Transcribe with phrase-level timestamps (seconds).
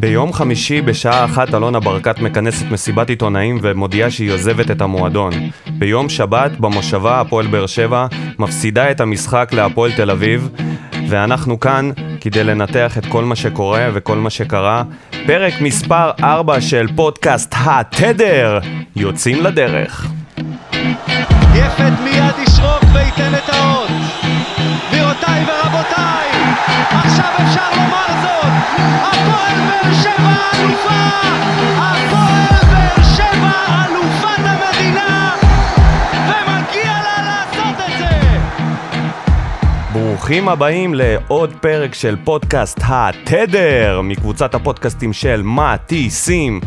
[0.00, 5.32] ביום חמישי בשעה אחת אלונה ברקת מכנסת מסיבת עיתונאים ומודיעה שהיא עוזבת את המועדון.
[5.66, 8.06] ביום שבת במושבה הפועל באר שבע
[8.38, 10.48] מפסידה את המשחק להפועל תל אביב
[11.08, 11.90] ואנחנו כאן
[12.20, 14.82] כדי לנתח את כל מה שקורה וכל מה שקרה.
[15.26, 18.58] פרק מספר 4 של פודקאסט התדר
[18.96, 20.06] יוצאים לדרך.
[21.54, 23.90] יפת מיד ישרוק וייתן את האות.
[24.88, 25.89] גבירותיי ורבותיי,
[29.20, 31.00] הפועל באר שבע אלופה!
[31.76, 33.52] הפועל באר שבע
[33.86, 35.32] אלופת המדינה!
[36.12, 38.38] ומגיע לה לעשות את זה!
[39.92, 46.60] ברוכים הבאים לעוד פרק של פודקאסט התדר מקבוצת הפודקאסטים של מה טיסים.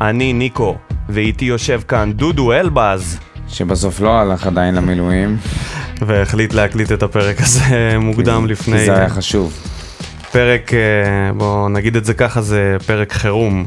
[0.00, 0.76] אני ניקו,
[1.08, 3.18] ואיתי יושב כאן דודו אלבז.
[3.48, 5.36] שבסוף לא הלך עדיין למילואים,
[6.00, 8.84] והחליט להקליט את הפרק הזה מוקדם כי לפני.
[8.84, 9.77] זה היה חשוב.
[10.32, 13.66] פרק, אה, בואו נגיד את זה ככה, זה פרק חירום.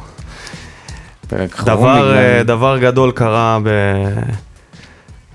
[1.28, 2.44] פרק חירום דבר, אה, בגלל...
[2.44, 3.70] דבר גדול קרה ב...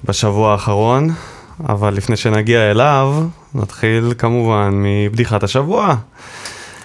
[0.04, 1.10] בשבוע האחרון,
[1.68, 5.96] אבל לפני שנגיע אליו, נתחיל כמובן מבדיחת השבוע.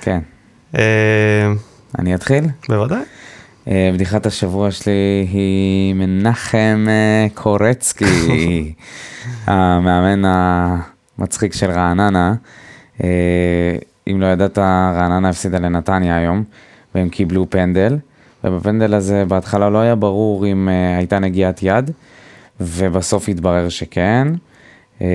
[0.02, 0.20] כן.
[0.78, 1.52] אה,
[2.00, 2.44] אני אתחיל?
[2.70, 3.02] בוודאי.
[3.68, 8.74] אה, בדיחת השבוע שלי היא מנחם אה, קורצקי,
[9.48, 10.22] המאמן
[11.18, 12.34] המצחיק של רעננה.
[14.08, 16.44] אה, אם לא ידעת, רעננה הפסידה לנתניה היום,
[16.96, 17.98] והם קיבלו פנדל,
[18.44, 21.92] ובפנדל הזה בהתחלה לא היה ברור אם אה, הייתה נגיעת יד,
[22.60, 24.28] ובסוף התברר שכן.
[25.02, 25.08] אה,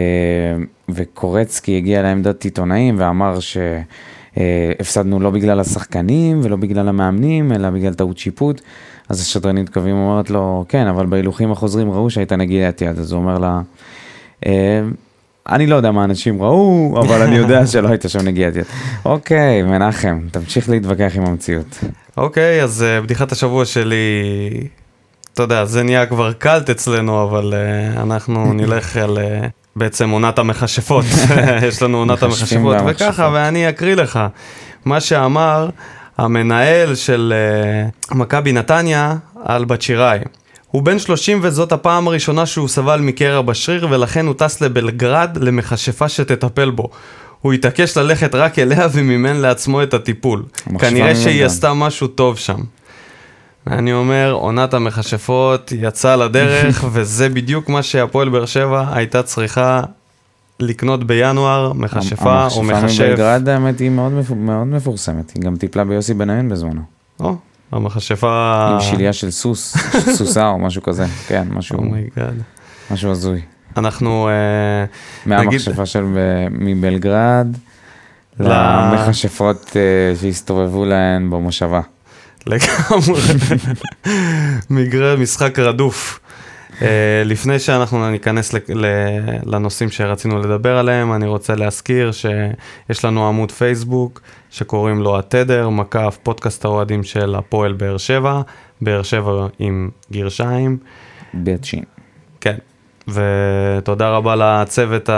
[0.88, 8.18] וקורצקי הגיע לעמדת עיתונאים ואמר שהפסדנו לא בגלל השחקנים ולא בגלל המאמנים, אלא בגלל טעות
[8.18, 8.60] שיפוט.
[9.08, 12.98] אז השדרנית קווים אומרת לו, כן, אבל בהילוכים החוזרים ראו שהייתה נגיעת יד.
[12.98, 13.60] אז הוא אומר לה,
[14.46, 14.82] "אה,
[15.48, 18.64] אני לא יודע מה אנשים ראו, אבל אני יודע שלא הייתה שם נגיעת יד.
[19.04, 21.78] אוקיי, מנחם, תמשיך להתווכח עם המציאות.
[22.16, 23.96] אוקיי, אז אה, בדיחת השבוע שלי,
[25.34, 30.38] אתה יודע, זה נהיה כבר קלט אצלנו, אבל אה, אנחנו נלך על אה, בעצם עונת
[30.38, 31.04] המכשפות.
[31.68, 32.76] יש לנו עונת המכשפות.
[32.86, 34.20] וככה, ואני אקריא לך.
[34.84, 35.68] מה שאמר
[36.18, 40.18] המנהל של אה, מכבי נתניה על בת שיראי.
[40.76, 46.08] הוא בן 30 וזאת הפעם הראשונה שהוא סבל מקרע בשריר ולכן הוא טס לבלגרד למכשפה
[46.08, 46.88] שתטפל בו.
[47.40, 50.42] הוא התעקש ללכת רק אליה ומימן לעצמו את הטיפול.
[50.78, 51.44] כנראה שהיא.
[51.44, 52.60] עשתה משהו טוב שם.
[53.66, 59.80] אני אומר, עונת המכשפות יצאה לדרך, וזה בדיוק מה שהפועל באר שבע הייתה צריכה
[60.60, 63.04] לקנות בינואר, מכשפה או המכשפה מכשף.
[63.04, 65.30] מבלגרד, האמת, היא מאוד מפו- מאוד מפורסמת.
[65.34, 66.80] היא גם טיפלה ביוסי בניון בזמנו.
[67.20, 67.34] או,
[67.72, 68.68] המכשפה...
[68.72, 69.76] עם שליה של סוס,
[70.14, 72.34] סוסה או משהו כזה, כן, משהו, oh my god.
[72.90, 73.40] משהו הזוי.
[73.76, 74.28] אנחנו...
[74.28, 74.84] אה,
[75.26, 77.46] נגיד- מהמכשפה של ב- מבלגרד
[78.40, 78.48] ל-
[78.94, 79.80] למכשפות אה,
[80.20, 81.80] שהסתובבו להן במושבה.
[82.46, 83.20] לגמרי.
[84.70, 86.20] מגרש משחק רדוף.
[86.78, 86.82] Uh,
[87.24, 88.54] לפני שאנחנו ניכנס
[89.46, 94.20] לנושאים שרצינו לדבר עליהם, אני רוצה להזכיר שיש לנו עמוד פייסבוק
[94.50, 98.40] שקוראים לו התדר, מקף פודקאסט האוהדים של הפועל באר שבע,
[98.80, 100.78] באר שבע עם גרשיים.
[101.34, 101.82] בצ'ין.
[102.40, 102.56] כן,
[103.08, 105.10] ותודה רבה לצוות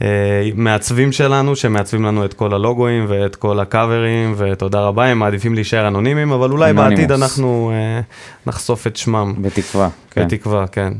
[0.00, 5.88] המעצבים שלנו, שמעצבים לנו את כל הלוגוים ואת כל הקאברים, ותודה רבה, הם מעדיפים להישאר
[5.88, 6.98] אנונימיים, אבל אולי אנונימוס.
[6.98, 8.00] בעתיד אנחנו אה,
[8.46, 10.24] נחשוף את שמם, בתקווה, כן.
[10.26, 10.92] בתקווה, כן.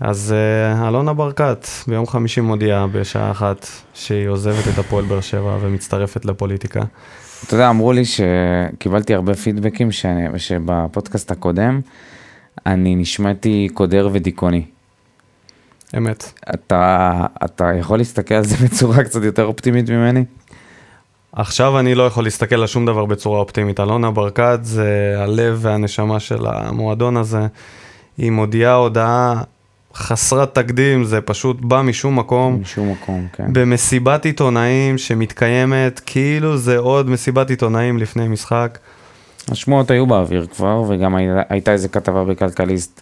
[0.00, 0.34] אז
[0.78, 6.24] אה, אלונה ברקת ביום חמישי מודיעה בשעה אחת שהיא עוזבת את הפועל באר שבע ומצטרפת
[6.24, 6.80] לפוליטיקה.
[7.46, 11.80] אתה יודע, אמרו לי שקיבלתי הרבה פידבקים שאני- שבפודקאסט הקודם
[12.66, 14.62] אני נשמעתי קודר ודיכאוני.
[15.96, 16.32] אמת.
[16.54, 17.12] אתה,
[17.44, 20.24] אתה יכול להסתכל על זה בצורה קצת יותר אופטימית ממני?
[21.32, 23.80] עכשיו אני לא יכול להסתכל על שום דבר בצורה אופטימית.
[23.80, 24.88] אלונה ברקת זה
[25.18, 27.46] הלב והנשמה של המועדון הזה.
[28.18, 29.42] היא מודיעה הודעה
[29.94, 32.58] חסרת תקדים, זה פשוט בא משום מקום.
[32.60, 33.52] משום מקום, כן.
[33.52, 38.78] במסיבת עיתונאים שמתקיימת כאילו זה עוד מסיבת עיתונאים לפני משחק.
[39.48, 43.00] השמועות היו באוויר כבר, וגם הי- הייתה איזה כתבה בכלכליסט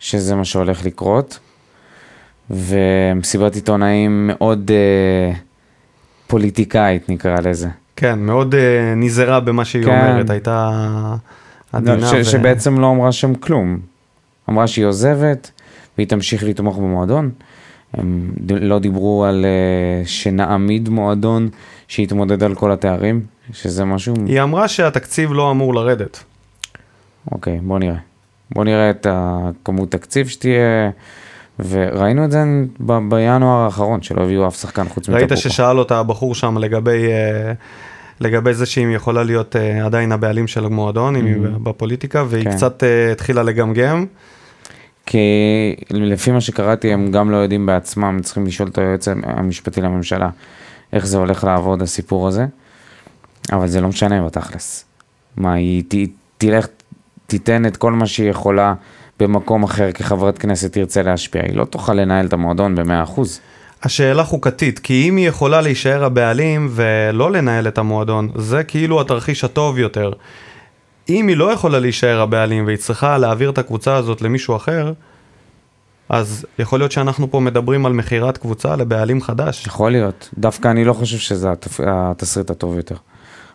[0.00, 1.38] שזה מה שהולך לקרות.
[2.50, 5.32] ומסיבת עיתונאים מאוד אה,
[6.26, 7.68] פוליטיקאית נקרא לזה.
[7.96, 8.58] כן, מאוד uh,
[8.96, 9.90] נזהרה במה שהיא כן.
[9.90, 10.70] אומרת, הייתה
[11.72, 11.96] עדינה.
[11.96, 13.78] לא, ש, ו- שבעצם לא אמרה שם כלום.
[14.50, 15.50] אמרה שהיא עוזבת,
[15.98, 17.30] והיא תמשיך לתמוך במועדון.
[17.94, 21.48] הם לא דיברו על uh, שנעמיד מועדון
[21.88, 23.20] שיתמודד על כל התארים,
[23.52, 24.14] שזה משהו...
[24.26, 26.24] היא אמרה שהתקציב לא אמור לרדת.
[27.32, 27.98] אוקיי, בוא נראה.
[28.50, 30.90] בוא נראה את הכמות תקציב שתהיה,
[31.58, 32.44] וראינו את זה
[32.80, 35.40] ב- בינואר האחרון, שלא הביאו אף שחקן חוץ ראית מטבוקו.
[35.40, 37.52] ששאל אותה הבחור שם לגבי אה,
[38.20, 41.58] לגבי זה שאם היא יכולה להיות uh, עדיין הבעלים של המועדון, אם היא Mhm.
[41.62, 42.50] בפוליטיקה, והיא כן.
[42.56, 44.06] קצת uh, התחילה לגמגם.
[45.06, 45.18] כי
[45.90, 50.28] לפי מה שקראתי, הם גם לא יודעים בעצמם, צריכים לשאול את היועץ המשפטי לממשלה
[50.92, 52.46] איך זה הולך לעבוד, הסיפור הזה.
[53.52, 54.84] אבל זה לא משנה בתכלס.
[55.36, 55.94] מה, היא ת,
[56.38, 56.66] תלך,
[57.26, 58.74] תיתן את כל מה שהיא יכולה
[59.20, 61.42] במקום אחר כחברת כנסת תרצה להשפיע.
[61.42, 63.20] היא לא תוכל לנהל את המועדון ב-100%.
[63.82, 69.44] השאלה חוקתית, כי אם היא יכולה להישאר הבעלים ולא לנהל את המועדון, זה כאילו התרחיש
[69.44, 70.12] הטוב יותר.
[71.08, 74.92] אם היא לא יכולה להישאר הבעלים והיא צריכה להעביר את הקבוצה הזאת למישהו אחר,
[76.08, 79.66] אז יכול להיות שאנחנו פה מדברים על מכירת קבוצה לבעלים חדש.
[79.66, 80.30] יכול להיות.
[80.38, 81.80] דווקא אני לא חושב שזה התפ...
[81.86, 82.96] התסריט הטוב יותר.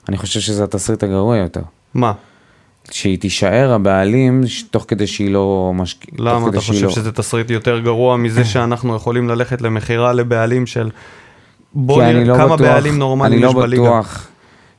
[0.09, 1.62] אני חושב שזה התסריט הגרוע יותר.
[1.94, 2.13] מה?
[2.91, 4.41] שהיא תישאר הבעלים
[4.71, 6.18] תוך כדי שהיא לא משקיעה.
[6.19, 10.89] למה אתה חושב שזה תסריט יותר גרוע מזה שאנחנו יכולים ללכת למכירה לבעלים של...
[11.74, 13.83] בוא נראה לא כמה בטוח- בעלים נורמליים יש אני לא בליגה.
[13.83, 14.27] בטוח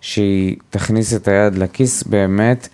[0.00, 2.68] שהיא תכניס את היד לכיס באמת,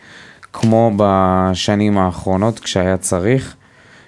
[0.53, 3.55] כמו בשנים האחרונות כשהיה צריך,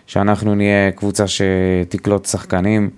[0.06, 2.90] שאנחנו נהיה קבוצה שתקלוט שחקנים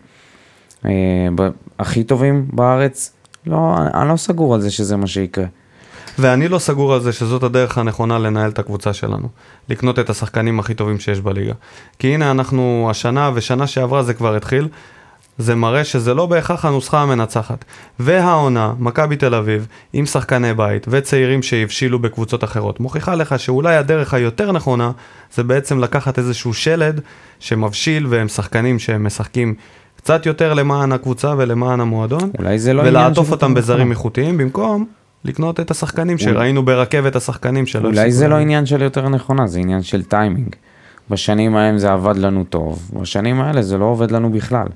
[0.85, 0.91] אה,
[1.35, 1.49] ב-
[1.79, 3.13] הכי טובים בארץ.
[3.47, 5.45] לא, אני לא סגור על זה שזה מה שיקרה.
[6.19, 9.29] ואני לא סגור על זה שזאת הדרך הנכונה לנהל את הקבוצה שלנו.
[9.69, 11.53] לקנות את השחקנים הכי טובים שיש בליגה.
[11.99, 14.69] כי הנה אנחנו השנה ושנה שעברה זה כבר התחיל.
[15.39, 17.65] זה מראה שזה לא בהכרח הנוסחה המנצחת.
[17.99, 24.15] והעונה, מכבי תל אביב, עם שחקני בית וצעירים שהבשילו בקבוצות אחרות, מוכיחה לך שאולי הדרך
[24.15, 24.91] היותר נכונה
[25.35, 27.01] זה בעצם לקחת איזשהו שלד
[27.39, 29.55] שמבשיל והם שחקנים שהם משחקים
[29.97, 32.31] קצת יותר למען הקבוצה ולמען המועדון.
[32.39, 33.91] אולי זה לא עניין ולעטוף אותם בזרים.
[33.91, 34.87] איכותיים במקום
[35.25, 37.89] לקנות את השחקנים אולי- שראינו ברכבת השחקנים שלו.
[37.89, 40.55] אולי זה לא עניין של יותר נכונה, זה עניין של טיימינג.
[41.11, 44.67] בשנים ההם זה עבד לנו טוב, בשנים האלה זה לא עובד לנו בכלל.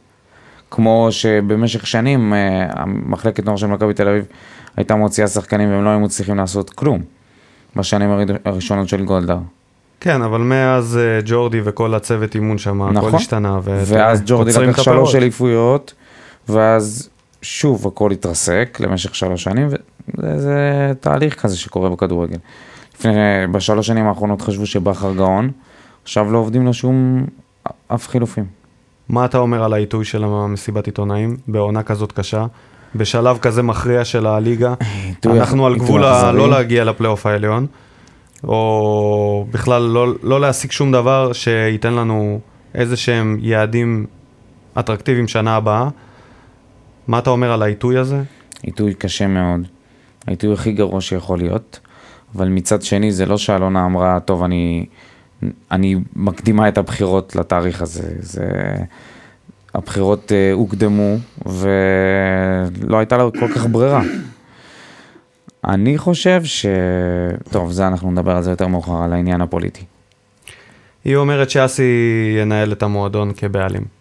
[0.70, 2.38] כמו שבמשך שנים אה,
[2.73, 4.25] המחלקת נוער של מכבי תל אביב
[4.76, 7.02] הייתה מוציאה שחקנים והם לא היו מצליחים לעשות כלום.
[7.76, 9.38] בשנים הר- הראשונות של גולדהר.
[10.00, 13.14] כן, אבל מאז אה, ג'ורדי וכל הצוות אימון שם, הכל נכון.
[13.14, 13.58] השתנה.
[13.62, 15.14] ו- ואז ג'ורדי לקח שלוש.
[15.14, 15.94] אליפויות,
[16.49, 17.08] ואז
[17.44, 22.37] שוב הכל התרסק למשך שלוש שנים, וזה זה תהליך כזה שקורה בכדורגל.
[22.94, 23.12] לפני,
[23.52, 25.50] בשלוש שנים האחרונות חשבו שבכר גאון,
[26.02, 27.26] עכשיו לא עובדים לו שום
[27.88, 28.44] אף חילופים.
[29.08, 32.46] מה אתה אומר על העיתוי של המסיבת עיתונאים בעונה כזאת קשה?
[32.94, 34.75] בשלב כזה מכריע של הליגה,
[35.05, 36.32] עיתוי אנחנו על גבול ה-.
[36.32, 37.67] לא להגיע לפלייאוף העליון,
[38.44, 42.41] או בכלל לא, לא להשיג שום דבר שייתן לנו
[42.75, 44.06] איזה שהם יעדים
[44.79, 45.88] אטרקטיביים שנה הבאה.
[47.09, 48.23] מה אתה אומר על העיתוי הזה?
[48.62, 49.61] עיתוי קשה מאוד,
[50.27, 51.81] העיתוי הכי גרוע שיכול להיות,
[52.37, 54.87] אבל מצד שני זה לא שאלונה אמרה, טוב, אני,
[55.71, 58.47] אני מקדימה את הבחירות לתאריך הזה, זה...
[59.75, 61.17] הבחירות אה, הוקדמו
[61.47, 64.03] ולא הייתה לה כל כך ברירה.
[65.65, 66.67] אני חושב ש...
[67.51, 69.85] טוב, זה אנחנו נדבר על זה יותר מאוחר, על העניין הפוליטי.
[71.05, 71.83] היא אומרת שאסי
[72.43, 73.94] ינהל את המועדון כבעלים.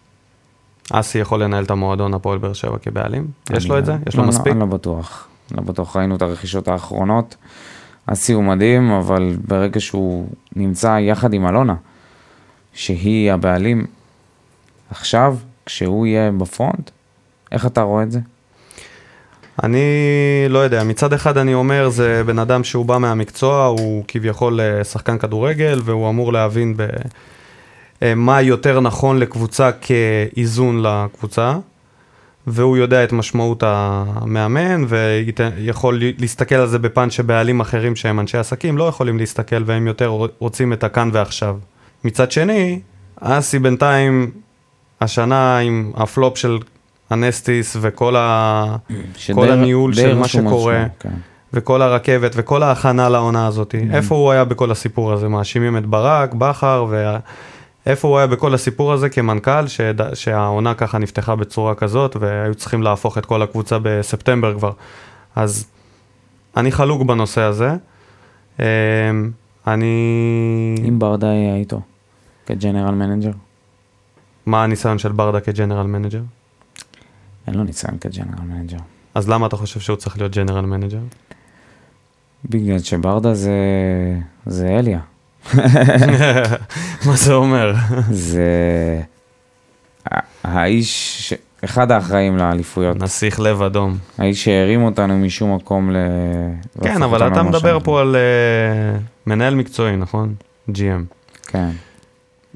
[0.90, 3.26] אסי יכול לנהל את המועדון הפועל באר שבע כבעלים?
[3.52, 3.96] יש לו את לא- זה?
[4.08, 4.52] יש לא, לו לא, מספיק?
[4.52, 5.28] אני לא בטוח.
[5.50, 7.36] לא בטוח, ראינו את הרכישות האחרונות.
[8.06, 11.74] אסי הוא מדהים, אבל ברגע שהוא נמצא יחד עם אלונה,
[12.72, 13.86] שהיא הבעלים,
[14.90, 15.36] עכשיו,
[15.66, 16.90] כשהוא יהיה בפרונט,
[17.52, 18.20] איך אתה רואה את זה?
[19.62, 19.80] אני
[20.48, 24.84] לא יודע, מצד אחד אני אומר, זה בן אדם שהוא בא מהמקצוע, הוא כביכול אה,
[24.84, 26.86] שחקן כדורגל, והוא אמור להבין ב...
[28.04, 31.56] אה, מה יותר נכון לקבוצה כאיזון לקבוצה,
[32.46, 38.78] והוא יודע את משמעות המאמן, ויכול להסתכל על זה בפן שבעלים אחרים שהם אנשי עסקים
[38.78, 41.56] לא יכולים להסתכל, והם יותר רוצים את הכאן ועכשיו.
[42.04, 42.80] מצד שני,
[43.20, 44.30] אסי בינתיים,
[45.00, 46.58] השנה עם הפלופ של
[47.10, 48.76] הנסטיס וכל ה...
[49.34, 50.84] כל הניהול של מה שקורה.
[50.84, 51.14] שמו, כן.
[51.52, 53.74] וכל הרכבת וכל ההכנה לעונה הזאת.
[53.74, 53.94] Mm-hmm.
[53.94, 55.28] איפה הוא היה בכל הסיפור הזה?
[55.28, 56.86] מאשימים את ברק, בכר,
[57.86, 60.14] ואיפה הוא היה בכל הסיפור הזה כמנכ"ל, שד...
[60.14, 64.72] שהעונה ככה נפתחה בצורה כזאת, והיו צריכים להפוך את כל הקבוצה בספטמבר כבר.
[65.36, 65.66] אז
[66.56, 67.76] אני חלוק בנושא הזה.
[68.58, 68.64] אמ,
[69.66, 70.74] אני...
[70.88, 71.80] אם ברדה יהיה איתו,
[72.46, 73.30] כג'נרל מנג'ר,
[74.46, 76.20] מה הניסיון של ברדה כג'נרל מנג'ר?
[77.46, 78.78] אין לו ניסיון כג'נרל מנג'ר.
[79.14, 80.98] אז למה אתה חושב שהוא צריך להיות ג'נרל מנג'ר?
[82.44, 83.52] בגלל שברדה זה,
[84.46, 85.00] זה אליה.
[87.06, 87.74] מה זה אומר?
[88.10, 88.42] זה
[90.44, 91.34] האיש, ש-
[91.64, 92.96] אחד האחראים לאליפויות.
[92.96, 93.96] נסיך לב אדום.
[94.18, 95.96] האיש שהרים אותנו משום מקום ל...
[96.82, 97.80] כן, אבל אתה מדבר שאנחנו.
[97.84, 100.34] פה על אה, מנהל מקצועי, נכון?
[100.70, 101.04] GM.
[101.46, 101.68] כן.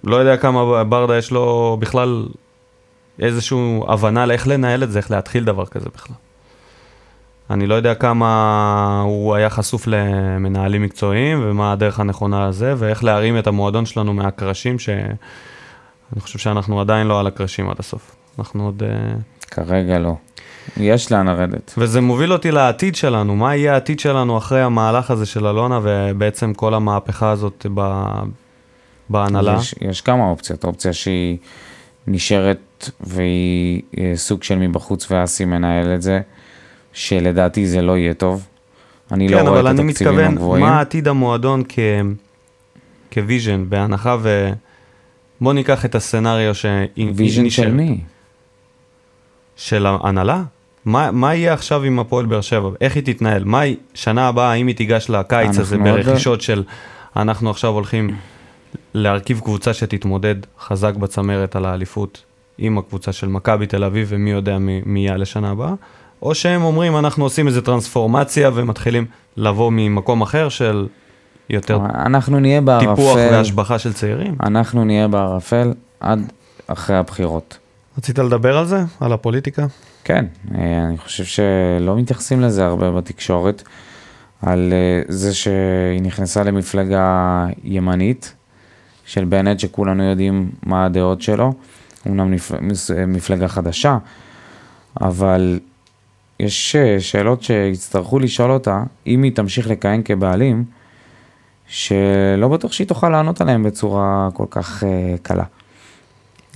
[0.04, 2.26] לא יודע כמה ברדה יש לו בכלל
[3.20, 6.16] איזושהי הבנה לאיך לנהל את זה, איך להתחיל דבר כזה בכלל.
[7.50, 13.38] אני לא יודע כמה הוא היה חשוף למנהלים מקצועיים, ומה הדרך הנכונה לזה, ואיך להרים
[13.38, 18.16] את המועדון שלנו מהקרשים, שאני חושב שאנחנו עדיין לא על הקרשים עד הסוף.
[18.38, 18.82] אנחנו עוד...
[18.82, 20.14] אה, כרגע לא.
[20.76, 21.74] יש לאן לרדת.
[21.78, 26.54] וזה מוביל אותי לעתיד שלנו, מה יהיה העתיד שלנו אחרי המהלך הזה של אלונה, ובעצם
[26.54, 28.02] כל המהפכה הזאת ב...
[29.10, 29.56] בהנהלה.
[29.60, 30.64] יש, יש כמה אופציות.
[30.64, 31.38] אופציה שהיא
[32.06, 36.20] נשארת והיא אה, סוג של מבחוץ ואסי מנהל את זה,
[36.92, 38.46] שלדעתי זה לא יהיה טוב.
[39.12, 40.64] אני לא כן, רואה את אבל אני התקציבים מתכוון, הגבוהים.
[40.64, 41.78] מה עתיד המועדון כ...
[43.12, 44.50] כ vision, בהנחה ו...
[45.40, 46.66] בוא ניקח את ה scenario ש...
[47.14, 48.00] vision של מי?
[49.56, 50.42] של ההנהלה?
[50.84, 52.70] מה, מה יהיה עכשיו עם הפועל באר שבע?
[52.80, 53.44] איך היא תתנהל?
[53.44, 56.62] מה היא, שנה הבאה, האם היא תיגש לקיץ הזה לא- ברכישות של
[57.16, 58.10] אנחנו עכשיו הולכים
[58.94, 62.22] להרכיב קבוצה שתתמודד חזק בצמרת על האליפות
[62.58, 65.74] עם הקבוצה של מכבי תל אביב ומי יודע מי, מי יעלה שנה הבאה?
[66.22, 69.06] או שהם אומרים אנחנו עושים איזה טרנספורמציה ומתחילים
[69.36, 70.86] לבוא ממקום אחר של
[71.50, 72.94] יותר אנחנו נהיה בערפל.
[72.94, 74.34] טיפוח והשבחה של צעירים?
[74.42, 76.20] אנחנו נהיה בערפל עד
[76.66, 77.58] אחרי הבחירות.
[77.98, 78.84] רצית לדבר על זה?
[79.00, 79.66] על הפוליטיקה?
[80.04, 83.62] כן, אה, אני חושב שלא מתייחסים לזה הרבה בתקשורת,
[84.42, 87.06] על אה, זה שהיא נכנסה למפלגה
[87.64, 88.34] ימנית
[89.04, 91.52] של בנט, שכולנו יודעים מה הדעות שלו,
[92.60, 93.98] מס- מפלגה חדשה,
[95.00, 95.58] אבל
[96.40, 100.64] יש אה, שאלות שיצטרכו לשאול אותה, אם היא תמשיך לכהן כבעלים,
[101.66, 105.44] שלא בטוח שהיא תוכל לענות עליהם בצורה כל כך אה, קלה.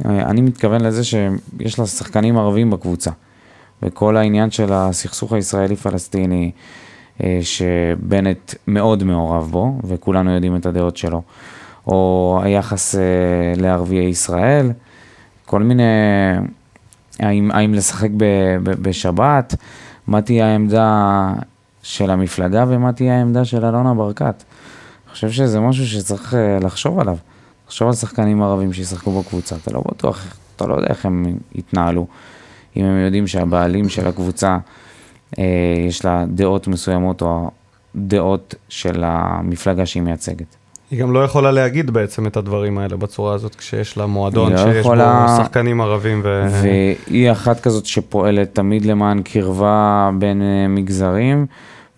[0.06, 3.10] אה, אני מתכוון לזה שיש לה שחקנים ערבים בקבוצה,
[3.82, 6.50] וכל העניין של הסכסוך הישראלי-פלסטיני,
[7.22, 11.22] אה, שבנט מאוד מעורב בו, וכולנו יודעים את הדעות שלו,
[11.86, 13.00] או היחס אה,
[13.56, 14.72] לערביי ישראל,
[15.46, 15.82] כל מיני,
[17.22, 18.24] האם, האם לשחק ב,
[18.62, 19.54] ב, בשבת,
[20.06, 21.32] מה תהיה העמדה
[21.82, 24.42] של המפלגה ומה תהיה העמדה של אלונה ברקת.
[25.06, 27.16] אני חושב שזה משהו שצריך אה, לחשוב עליו.
[27.66, 30.26] לחשוב על שחקנים ערבים שישחקו בקבוצה, אתה לא בטוח,
[30.56, 32.06] אתה לא יודע איך הם יתנהלו.
[32.76, 34.58] אם הם יודעים שהבעלים של הקבוצה,
[35.38, 35.44] אה,
[35.88, 37.50] יש לה דעות מסוימות או
[37.96, 40.56] דעות של המפלגה שהיא מייצגת.
[40.92, 44.58] היא גם לא יכולה להגיד בעצם את הדברים האלה בצורה הזאת, כשיש לה מועדון לא
[44.58, 46.46] שיש יכולה- בו שחקנים ערבים ו...
[46.62, 51.46] והיא אחת כזאת שפועלת תמיד למען קרבה בין אה, מגזרים,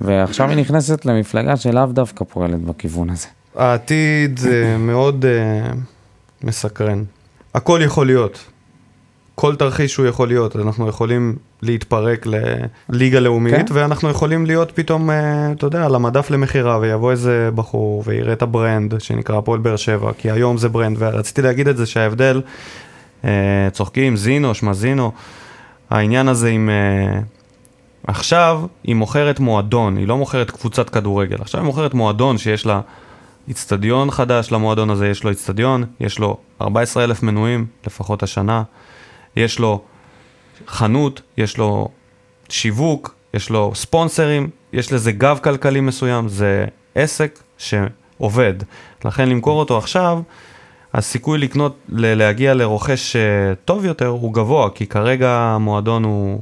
[0.00, 3.26] ועכשיו היא נכנסת למפלגה שלאו דווקא פועלת בכיוון הזה.
[3.56, 5.74] העתיד זה מאוד uh,
[6.44, 7.04] מסקרן.
[7.54, 8.44] הכל יכול להיות.
[9.34, 10.56] כל תרחיש הוא יכול להיות.
[10.56, 12.26] אנחנו יכולים להתפרק
[12.88, 13.74] לליגה לאומית, כן.
[13.74, 15.12] ואנחנו יכולים להיות פתאום, אה,
[15.52, 19.76] אתה יודע, על המדף למכירה, ויבוא איזה בחור ויראה את ה brand שנקרא הפועל באר
[19.76, 22.42] שבע, כי היום זה brand, ורציתי להגיד את זה שההבדל,
[23.22, 23.26] אה,
[23.72, 25.12] צוחקים, זינו, שמזינו,
[25.90, 26.70] העניין הזה עם...
[26.70, 27.24] אה,
[28.06, 31.36] עכשיו היא מוכרת מועדון, היא לא מוכרת קבוצת כדורגל.
[31.40, 32.80] עכשיו היא מוכרת מועדון שיש לה
[33.48, 38.62] איצטדיון חדש למועדון הזה, יש לו איצטדיון, יש לו 14 אלף מנויים לפחות השנה,
[39.36, 39.82] יש לו
[40.66, 41.88] חנות, יש לו
[42.48, 48.54] שיווק, יש לו ספונסרים, יש לזה גב כלכלי מסוים, זה עסק שעובד.
[49.04, 50.20] לכן למכור אותו עכשיו,
[50.94, 53.22] הסיכוי לקנות, להגיע לרוכש אה,
[53.64, 56.40] טוב יותר הוא גבוה, כי כרגע המועדון הוא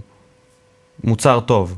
[1.04, 1.76] מוצר טוב.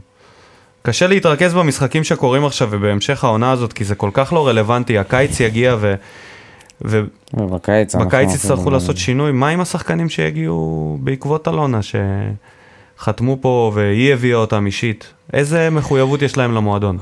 [0.83, 5.41] קשה להתרכז במשחקים שקורים עכשיו ובהמשך העונה הזאת, כי זה כל כך לא רלוונטי, הקיץ
[5.41, 5.95] יגיע ו...
[6.81, 7.95] ובקיץ.
[8.35, 9.33] יצטרכו לעשות שינוי.
[9.33, 15.13] מה עם השחקנים שיגיעו בעקבות אלונה, שחתמו פה והיא הביאה אותם אישית?
[15.33, 16.99] איזה מחויבות יש להם למועדון?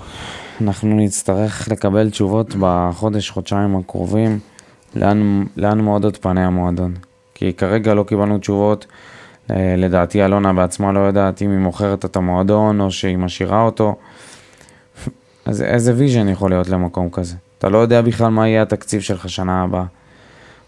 [0.60, 4.38] אנחנו נצטרך לקבל תשובות בחודש, חודשיים הקרובים,
[4.94, 6.94] לאן, לאן מועדות פני המועדון.
[7.34, 8.86] כי כרגע לא קיבלנו תשובות.
[9.50, 13.96] אה, לדעתי אלונה בעצמה לא יודעת אם היא מוכרת את המועדון או שהיא משאירה אותו.
[15.44, 17.34] אז איזה vision יכול להיות למקום כזה?
[17.62, 19.84] אתה לא יודע בכלל מה יהיה התקציב שלך שנה הבאה.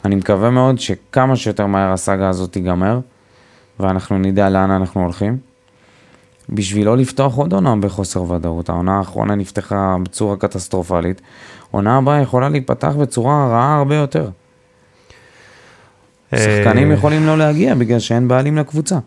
[0.05, 3.01] אני מקווה מאוד שכמה שיותר מהר הסאגה הזאת תיגמר,
[3.81, 5.39] ואנחנו נדע לאן אנחנו הולכים.
[6.49, 8.69] בשביל לא לפתוח עוד עונה בחוסר ודאות.
[8.69, 11.21] העונה האחרונה נפתחה בצורה קטסטרופלית.
[11.71, 14.31] עונה הבאה יכולה להיפתח בצורה רעה הרבה יותר.
[16.35, 18.99] שחקנים אה, יכולים לא להגיע בגלל שאין בעלים לקבוצה.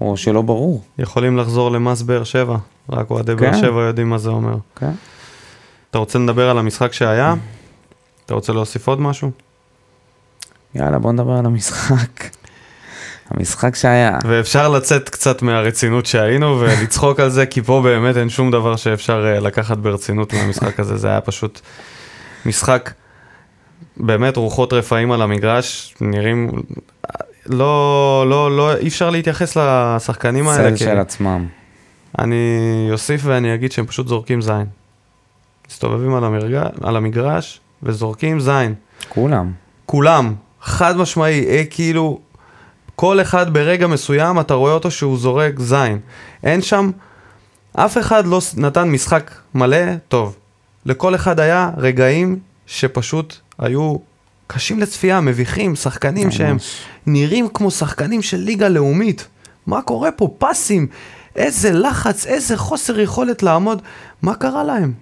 [0.00, 0.82] או שלא ברור.
[0.98, 2.56] יכולים לחזור למס באר שבע,
[2.90, 3.58] רק אוהדי באר כן.
[3.58, 4.56] שבע יודעים מה זה אומר.
[4.76, 4.92] כן?
[5.96, 7.34] אתה רוצה לדבר על המשחק שהיה?
[8.26, 9.30] אתה רוצה להוסיף עוד משהו?
[10.74, 12.24] יאללה, בוא נדבר על המשחק.
[13.30, 14.18] המשחק שהיה.
[14.24, 19.26] ואפשר לצאת קצת מהרצינות שהיינו ולצחוק על זה, כי פה באמת אין שום דבר שאפשר
[19.26, 21.60] אה, לקחת ברצינות מהמשחק הזה, זה היה פשוט
[22.46, 22.90] משחק,
[23.96, 26.50] באמת רוחות רפאים על המגרש, נראים,
[27.46, 31.46] לא, לא, לא, אי אפשר להתייחס לשחקנים האלה, כי של עצמם.
[32.18, 34.66] אני אוסיף ואני אגיד שהם פשוט זורקים זין.
[35.70, 36.54] מסתובבים על, המרג...
[36.82, 38.74] על המגרש וזורקים זין.
[39.08, 39.52] כולם.
[39.86, 42.20] כולם, חד משמעי, אה, כאילו,
[42.96, 45.98] כל אחד ברגע מסוים אתה רואה אותו שהוא זורק זין.
[46.44, 46.90] אין שם,
[47.72, 50.36] אף אחד לא נתן משחק מלא טוב.
[50.86, 53.96] לכל אחד היה רגעים שפשוט היו
[54.46, 56.80] קשים לצפייה, מביכים, שחקנים שהם ממש.
[57.06, 59.26] נראים כמו שחקנים של ליגה לאומית.
[59.66, 60.34] מה קורה פה?
[60.38, 60.86] פסים,
[61.36, 63.82] איזה לחץ, איזה חוסר יכולת לעמוד.
[64.22, 64.92] מה קרה להם?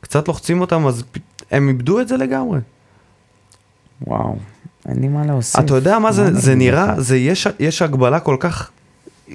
[0.00, 1.02] קצת לוחצים אותם, אז
[1.50, 2.58] הם איבדו את זה לגמרי.
[4.06, 4.36] וואו,
[4.88, 5.60] אין לי מה להוסיף.
[5.60, 7.00] אתה יודע מה זה, זה נראה?
[7.00, 8.70] זה יש, יש הגבלה כל כך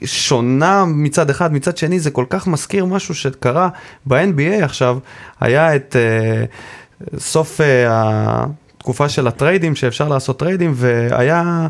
[0.04, 3.70] שונה מצד אחד, מצד שני זה כל כך מזכיר משהו שקרה
[4.06, 4.98] ב-NBA עכשיו,
[5.40, 11.68] היה את אה, סוף אה, התקופה של הטריידים, שאפשר לעשות טריידים, והיה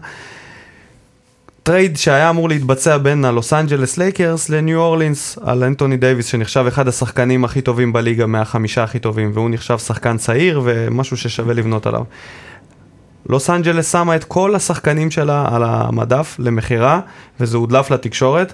[1.66, 6.88] trade שהיה אמור להתבצע בין הלוס אנג'לס לייקרס לניו אורלינס על אנטוני דייוויס שנחשב אחד
[6.88, 12.04] השחקנים הכי טובים בליגה מהחמישה הכי טובים והוא נחשב שחקן צעיר ומשהו ששווה לבנות עליו.
[13.30, 17.00] לוס אנג'לס שמה את כל השחקנים שלה על המדף למכירה,
[17.40, 18.54] וזה הודלף לתקשורת.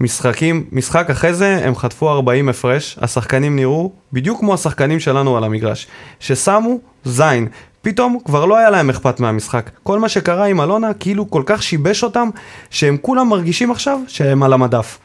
[0.00, 5.44] משחקים, משחק אחרי זה הם חטפו 40 הפרש, השחקנים נראו בדיוק כמו השחקנים שלנו על
[5.44, 5.86] המגרש,
[6.20, 7.48] ששמו זין.
[7.86, 9.70] פתאום כבר לא היה להם אכפת מהמשחק.
[9.82, 12.28] כל מה שקרה עם אלונה כאילו כל כך שיבש אותם,
[12.70, 14.98] שהם כולם מרגישים עכשיו שהם על המדף.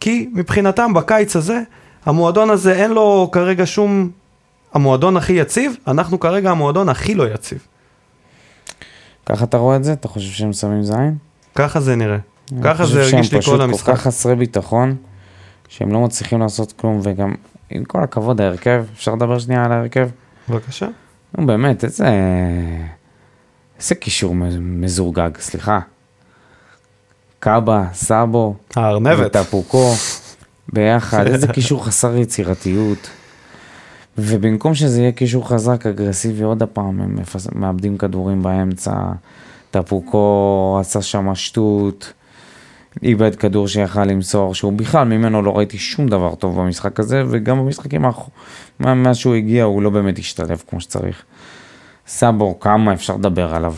[0.00, 1.60] כי מבחינתם בקיץ הזה,
[2.06, 4.10] המועדון הזה אין לו כרגע שום...
[4.72, 7.58] המועדון הכי יציב, אנחנו כרגע המועדון הכי לא יציב.
[9.26, 9.92] ככה אתה רואה את זה?
[9.92, 11.16] אתה חושב שהם שמים זין?
[11.54, 12.18] ככה זה נראה.
[12.52, 13.86] אני ככה חושב זה הרגיש שהם לי כל פשוט המשחק.
[13.86, 14.96] כל כך חסרי ביטחון,
[15.68, 17.34] שהם לא מצליחים לעשות כלום, וגם,
[17.70, 20.08] עם כל הכבוד, ההרכב, אפשר לדבר שנייה על ההרכב?
[20.48, 20.86] בבקשה.
[21.38, 22.08] נו באמת, איזה...
[23.78, 25.80] איזה קישור מזורגג, סליחה.
[27.38, 29.36] קאבה, סאבו, הארנבת.
[29.36, 29.92] וטפוקו,
[30.72, 33.10] ביחד, איזה קישור חסר יצירתיות.
[34.18, 37.16] ובמקום שזה יהיה קישור חזק, אגרסיבי, עוד הפעם הם.
[37.54, 38.92] מאבדים כדורים באמצע,
[39.70, 42.12] טפוקו עשה שם שטות,
[43.02, 47.58] איבד כדור שיכל למסור, שהוא בכלל ממנו לא ראיתי שום דבר טוב במשחק הזה, וגם
[47.58, 51.22] במשחקים האחרונים, מאז שהוא הגיע הוא לא באמת השתלב כמו שצריך.
[52.06, 53.74] סאבו, כמה אפשר לדבר עליו?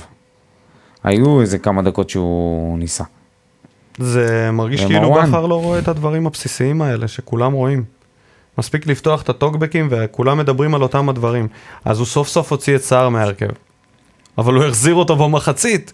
[1.05, 3.05] היו איזה כמה דקות שהוא ניסה.
[3.99, 5.13] זה מרגיש כאילו.
[5.13, 7.85] בכר לא רואה את הדברים הבסיסיים האלה שכולם רואים.
[8.59, 11.49] מספיק לפתוח את הטוקבקים וכולם מדברים על אותם הדברים.
[11.85, 13.49] אז הוא סוף סוף הוציא את סער מההרכב.
[14.39, 15.93] אבל הוא החזיר אותו במחצית,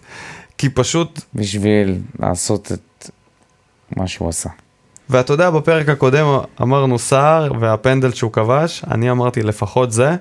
[0.57, 1.21] כי פשוט...
[1.35, 2.79] בשביל לעשות את
[3.97, 4.49] מה שהוא עשה.
[5.09, 6.25] ואתה יודע, בפרק הקודם
[6.61, 10.15] אמרנו סער והפנדל שהוא כבש, אני אמרתי לפחות זה,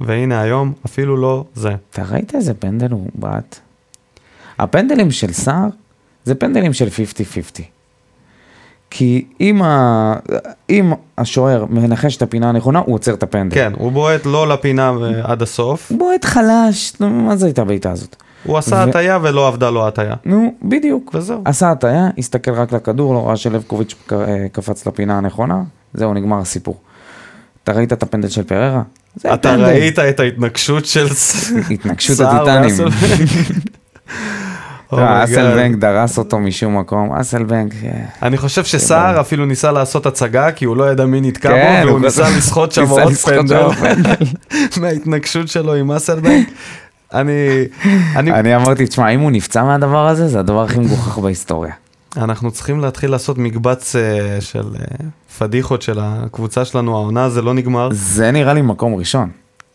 [0.00, 1.74] והנה היום אפילו לא זה.
[1.90, 3.58] אתה ראית איזה פנדל הוא בעט?
[4.58, 5.68] הפנדלים של סער
[6.24, 7.62] זה פנדלים של 50-50.
[8.90, 10.14] כי אם, ה...
[10.70, 13.54] אם השוער מנחש את הפינה הנכונה, הוא עוצר את הפנדל.
[13.54, 18.16] כן, הוא בועט לא לפינה עד הסוף, בועט חלש, מה זה הייתה הבעיטה הזאת?
[18.44, 20.14] הוא עשה ו- הטיה ולא עבדה לו הטיה.
[20.24, 21.10] נו, בדיוק.
[21.14, 21.42] וזהו.
[21.44, 25.62] עשה הטעיה, הסתכל רק לכדור, לא ראה שלבקוביץ' אה, קפץ לפינה הנכונה,
[25.94, 26.80] זהו, נגמר הסיפור.
[27.64, 28.82] אתה ראית את הפנדל של פררה?
[29.18, 29.64] אתה הפנדל.
[29.64, 31.06] ראית את ההתנגשות של
[31.70, 32.74] התנגשות הטיטנים.
[34.92, 35.24] God.
[35.24, 40.64] אסלבנק דרס אותו משום מקום, אסלבנק, אה, אני חושב שסער אפילו ניסה לעשות הצגה כי
[40.64, 44.14] הוא לא ידע מי נתקע כן, בו והוא הוא ניסה לסחוט שם עוד פנדל פנדל.
[44.80, 46.48] מההתנגשות שלו עם אסלבנק.
[47.14, 47.64] אני,
[48.16, 51.72] אני, אני אמרתי, תשמע, אם הוא נפצע מהדבר הזה, זה הדבר הכי מגוחך בהיסטוריה.
[52.16, 55.06] אנחנו צריכים להתחיל לעשות מקבץ אה, של אה,
[55.38, 59.30] פדיחות של הקבוצה שלנו, העונה זה לא נגמר, זה נראה לי מקום ראשון.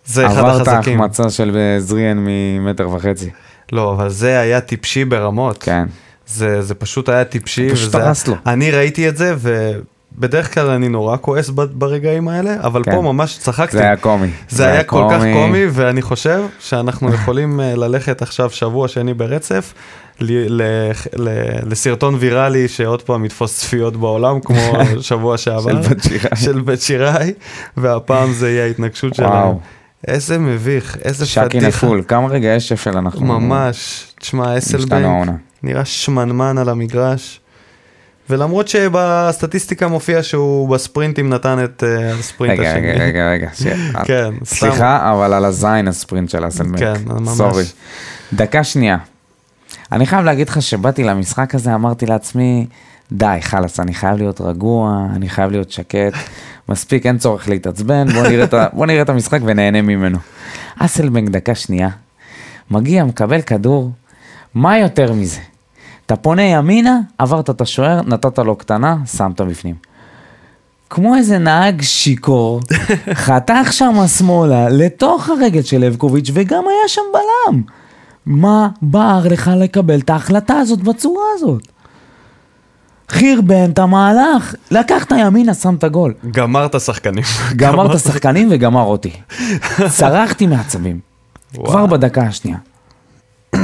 [0.05, 1.01] זה אחד החזקים.
[1.01, 3.29] ההחמצה של אה, זריאן ממטר וחצי.
[3.71, 5.63] לא, אבל זה היה טיפשי ברמות.
[5.63, 5.85] כן.
[6.27, 7.69] זה, זה פשוט היה טיפשי.
[7.71, 8.35] פשוט הרס לו.
[8.45, 9.35] אני ראיתי את זה,
[10.17, 12.91] ובדרך כלל אני נורא כועס ברגעים האלה, אבל כן.
[12.91, 13.77] פה ממש צחקתי.
[13.77, 14.27] זה היה קומי.
[14.49, 19.73] זה היה כל כך קומי, ואני חושב שאנחנו יכולים אה, ללכת עכשיו שבוע שני ברצף
[20.19, 21.29] ל- ל- ל-
[21.71, 25.81] לסרטון ויראלי שעוד פעם יתפוס צפיות בעולם, כמו שבוע שעבר.
[25.83, 26.35] של בת שיראי.
[26.35, 27.33] של בית שיראי,
[27.77, 29.55] והפעם זה יהיה ההתנגשות שלהם.
[30.07, 31.67] איזה מביך, איזה שקי פדיחה.
[31.67, 33.25] נפול, כמה רגעי שפל אנחנו...
[33.25, 34.07] ממש.
[34.19, 35.29] תשמע, אסלבנק.
[35.63, 37.39] נראה שמנמן על המגרש.
[38.29, 42.91] ולמרות שבסטטיסטיקה מופיע שהוא בספרינטים נתן את אה, הספרינט רגע, השני.
[42.91, 43.49] רגע, רגע, רגע.
[43.53, 43.75] שנייה.
[44.07, 44.45] כן, סתם.
[44.55, 46.79] סליחה, אבל על הזין הספרינט של אסלבנק.
[46.79, 47.29] כן, ממש.
[47.37, 47.63] סורי.
[48.33, 48.97] דקה שנייה.
[49.91, 52.65] אני חייב להגיד לך שבאתי למשחק הזה, אמרתי לעצמי,
[53.11, 56.13] די, חלאס, אני חייב להיות רגוע, אני חייב להיות שקט,
[56.69, 60.17] מספיק, אין צורך להתעצבן, בוא נראה את, ה- בוא נראה את המשחק ונהנה ממנו.
[60.79, 61.89] אסלבנק דקה שנייה,
[62.71, 63.91] מגיע, מקבל כדור,
[64.53, 65.39] מה יותר מזה?
[66.05, 69.75] אתה פונה ימינה, עברת את השוער, נתת לו קטנה, שמת בפנים.
[70.89, 72.61] כמו איזה נהג שיכור,
[73.25, 77.61] חתך שם שמאלה לתוך הרגל של לבקוביץ' וגם היה שם בלם.
[78.25, 81.67] מה בער לך לקבל את ההחלטה הזאת בצורה הזאת?
[83.09, 86.13] חרבן את המהלך, לקחת ימינה, שם את הגול.
[86.31, 87.23] גמר את השחקנים.
[87.55, 89.11] גמר את השחקנים וגמר אותי.
[89.97, 90.99] צרחתי מעצבים.
[91.53, 92.57] כבר בדקה השנייה.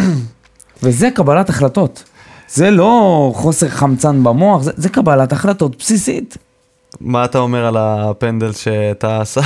[0.84, 2.04] וזה קבלת החלטות.
[2.54, 6.38] זה לא חוסר חמצן במוח, זה, זה קבלת החלטות בסיסית.
[7.02, 9.42] מה אתה אומר על הפנדל שאתה עשה?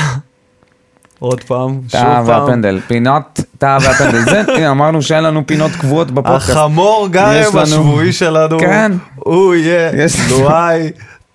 [1.20, 2.28] עוד פעם, שוב פעם.
[2.28, 4.20] והפנדל, פינות טאה והפנדל.
[4.20, 6.50] זה, הנה, אמרנו שאין לנו פינות קבועות בפודקאסט.
[6.50, 8.92] החמור גרם השבועי שלנו, כן.
[9.16, 9.92] הוא יהיה
[10.30, 10.92] לואי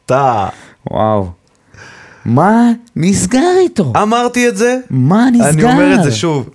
[0.07, 0.49] טאה.
[0.91, 1.29] וואו.
[2.25, 3.93] מה נסגר איתו?
[4.03, 5.49] אמרתי את זה, מה נסגר?
[5.49, 6.51] אני אומר את זה שוב,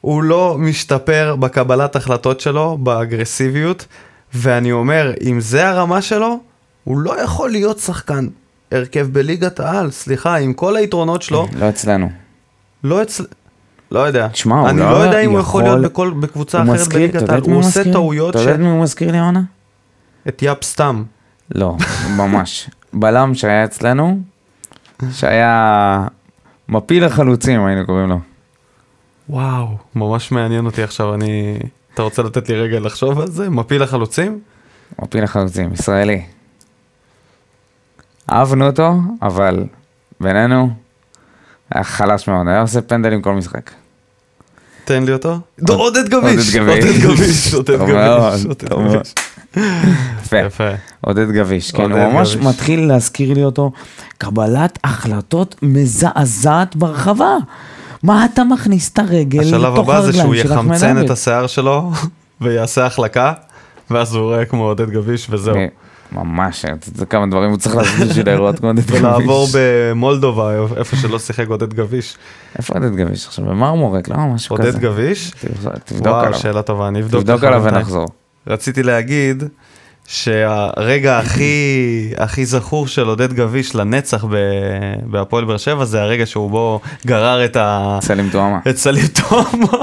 [0.00, 3.86] הוא לא משתפר בקבלת החלטות שלו, באגרסיביות,
[4.34, 6.40] ואני אומר, אם זה הרמה שלו,
[6.84, 8.28] הוא לא יכול להיות שחקן
[8.72, 12.10] הרכב בליגת העל, סליחה, עם כל היתרונות שלו, לא אצלנו.
[12.84, 13.24] לא אצל...
[13.90, 14.28] לא יודע.
[14.28, 17.14] תשמע, הוא אני לא לא יודע אם הוא יכול להיות בכל, בקבוצה אחרת אתה בליגת
[17.14, 17.42] יודע העל.
[17.42, 17.92] הוא עושה?
[17.92, 18.42] טעויות אתה ש...
[18.42, 19.42] יודע את מי הוא מזכיר לי העונה?
[20.28, 21.02] את יאפ סתם.
[21.54, 21.76] לא,
[22.16, 22.70] ממש.
[22.92, 24.20] בלם שהיה אצלנו,
[25.12, 26.06] שהיה
[26.68, 28.20] מפיל החלוצים, היינו קוראים לו.
[29.28, 31.58] וואו, ממש מעניין אותי עכשיו, אני...
[31.94, 33.50] אתה רוצה לתת לי רגע לחשוב על זה?
[33.50, 34.40] מפיל החלוצים?
[35.02, 36.22] מפיל החלוצים, ישראלי.
[38.32, 39.64] אהבנו אותו, אבל
[40.20, 40.70] בינינו,
[41.70, 43.70] היה חלש מאוד, היה עושה פנדלים כל משחק.
[44.84, 45.38] תן לי אותו.
[45.60, 46.56] עוד- עודד גביש.
[46.56, 47.54] עודד גביש.
[47.54, 48.44] עודד גביש.
[48.46, 49.14] עודד גביש.
[50.32, 50.70] יפה.
[51.00, 52.36] עודד גביש, כן, הוא ממש.
[52.36, 53.72] מתחיל להזכיר לי אותו,
[54.18, 57.36] קבלת החלטות מזעזעת ברחבה.
[58.04, 61.04] מה אתה מכניס את הרגל השלב לתוך הבא זה שהוא הרגליים של אחמד יחמצן עבד?
[61.04, 61.90] את השיער שלו
[62.40, 63.32] ויעשה החלקה,
[63.90, 65.56] ואז הוא רואה כמו עודד גביש וזהו.
[65.56, 65.66] אה,
[66.12, 69.00] ממש, אתה יודע כמה דברים הוא צריך לעשות בשביל לראות כמו עודד גביש.
[69.00, 72.16] ולעבור במולדובה, איפה שלא שיחק עודד גביש.
[72.58, 73.44] איפה עודד גביש עכשיו?
[73.44, 74.16] במרמורק, לא?
[74.16, 74.68] משהו כזה.
[74.68, 75.30] עודד גביש?
[75.30, 76.38] תבדוק- תבדוק וואו, עליו.
[76.38, 77.62] שאלה טובה, אני אבדוק תבדוק עליו.
[77.64, 78.06] ונחזור.
[78.46, 79.42] רציתי להגיד
[80.06, 84.24] שהרגע הכי הכי זכור של עודד גביש לנצח
[85.06, 87.98] בהפועל באר שבע זה הרגע שהוא בו גרר את ה...
[88.02, 88.58] סלים תואמה.
[88.70, 89.78] את סלים תומה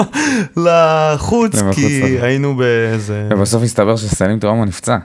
[0.57, 2.17] לחוץ, כי.
[2.21, 3.29] היינו באיזה...
[3.31, 4.97] ובסוף הסתבר שסלים תואמה נפצע.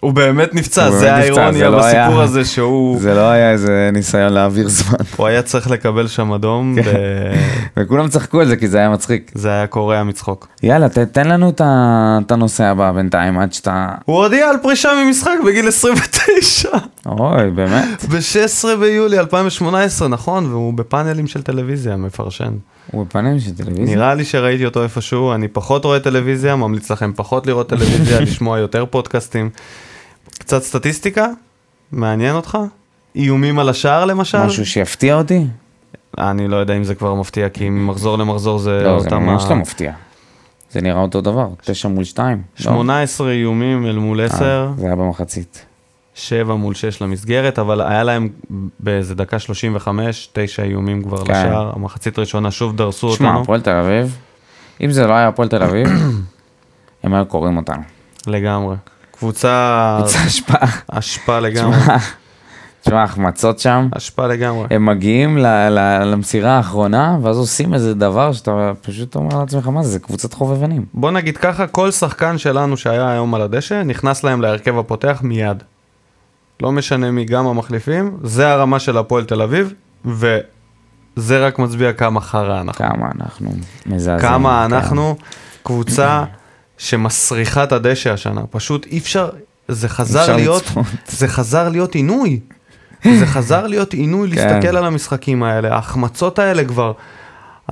[0.00, 3.90] הוא באמת נפצע, הוא זה האירוניה לא היה- בסיפור הזה שהוא זה לא היה איזה
[3.92, 4.98] ניסיון להעביר זמן.
[5.16, 6.90] הוא היה צריך לקבל שם אדום, כן.
[7.76, 9.30] ו- וכולם צחקו על זה כי זה היה מצחיק.
[9.34, 10.48] זה היה קורע מצחוק.
[10.62, 13.88] יאללה, ת- תן לנו את הנושא הבא בינתיים עד שאתה...
[14.04, 16.68] הוא הודיע על פרישה ממשחק בגיל 29,
[17.06, 18.04] אוי, באמת.
[18.04, 20.46] ב-16 ביולי 2018, נכון?
[20.46, 22.52] והוא בפאנלים של טלוויזיה, מפרשן.
[22.90, 23.84] הוא בפנים של טלוויזיה.
[23.96, 28.58] נראה לי שראיתי אותו איפשהו, אני פחות רואה טלוויזיה, ממליץ לכם פחות לראות טלוויזיה, לשמוע
[28.58, 29.50] יותר פודקאסטים.
[30.46, 31.26] קצת סטטיסטיקה?
[31.92, 32.58] מעניין אותך?
[33.16, 34.46] איומים על השער למשל?
[34.46, 35.46] משהו שיפתיע אותי?
[36.18, 39.44] אני לא יודע אם זה כבר מפתיע, כי ממחזור למחזור זה לא, זה אותם ממש
[39.44, 39.92] ה- לא מפתיע.
[40.72, 42.42] זה נראה אותו דבר, תשע מול שתיים.
[42.58, 42.64] לא?
[42.64, 45.64] 18 איומים אל מול 10, אה, זה היה במחצית.
[46.14, 48.28] 7 מול 6 למסגרת, אבל היה להם
[48.80, 51.32] באיזה דקה 35, 9 איומים כבר כן.
[51.32, 51.72] לשער.
[51.76, 53.42] המחצית הראשונה שוב דרסו שמע, אותנו.
[53.42, 54.18] הפועל תל אביב,
[54.84, 55.88] אם זה לא היה הפועל תל אביב,
[57.02, 57.82] הם היו קוראים אותנו.
[58.26, 58.76] לגמרי.
[59.18, 60.68] קבוצה קבוצה השפעה.
[60.90, 61.76] אשפה לגמרי.
[62.82, 64.66] תשמע, החמצות שם, אשפה לגמרי.
[64.70, 69.82] הם מגיעים ל- ל- למסירה האחרונה, ואז עושים איזה דבר שאתה פשוט אומר לעצמך, מה
[69.82, 70.84] זה, זה קבוצת חובבנים.
[70.94, 75.62] בוא נגיד ככה, כל שחקן שלנו שהיה היום על הדשא, נכנס להם להרכב הפותח מיד.
[76.62, 79.72] לא משנה מי, גם המחליפים, זה הרמה של הפועל תל אביב,
[80.04, 82.84] וזה רק מצביע כמה חרא אנחנו.
[82.86, 83.50] כמה אנחנו
[83.86, 84.18] מזעזעים.
[84.32, 84.64] כמה.
[84.64, 85.16] אנחנו
[85.62, 86.24] קבוצה
[86.78, 88.40] שמסריחה את הדשא השנה.
[88.50, 89.30] פשוט אי אפשר,
[89.68, 90.84] זה חזר אפשר להיות, לצפות.
[91.06, 92.40] זה חזר להיות עינוי.
[93.04, 94.36] זה חזר להיות עינוי כן.
[94.36, 95.74] להסתכל על המשחקים האלה.
[95.74, 96.92] ההחמצות האלה כבר,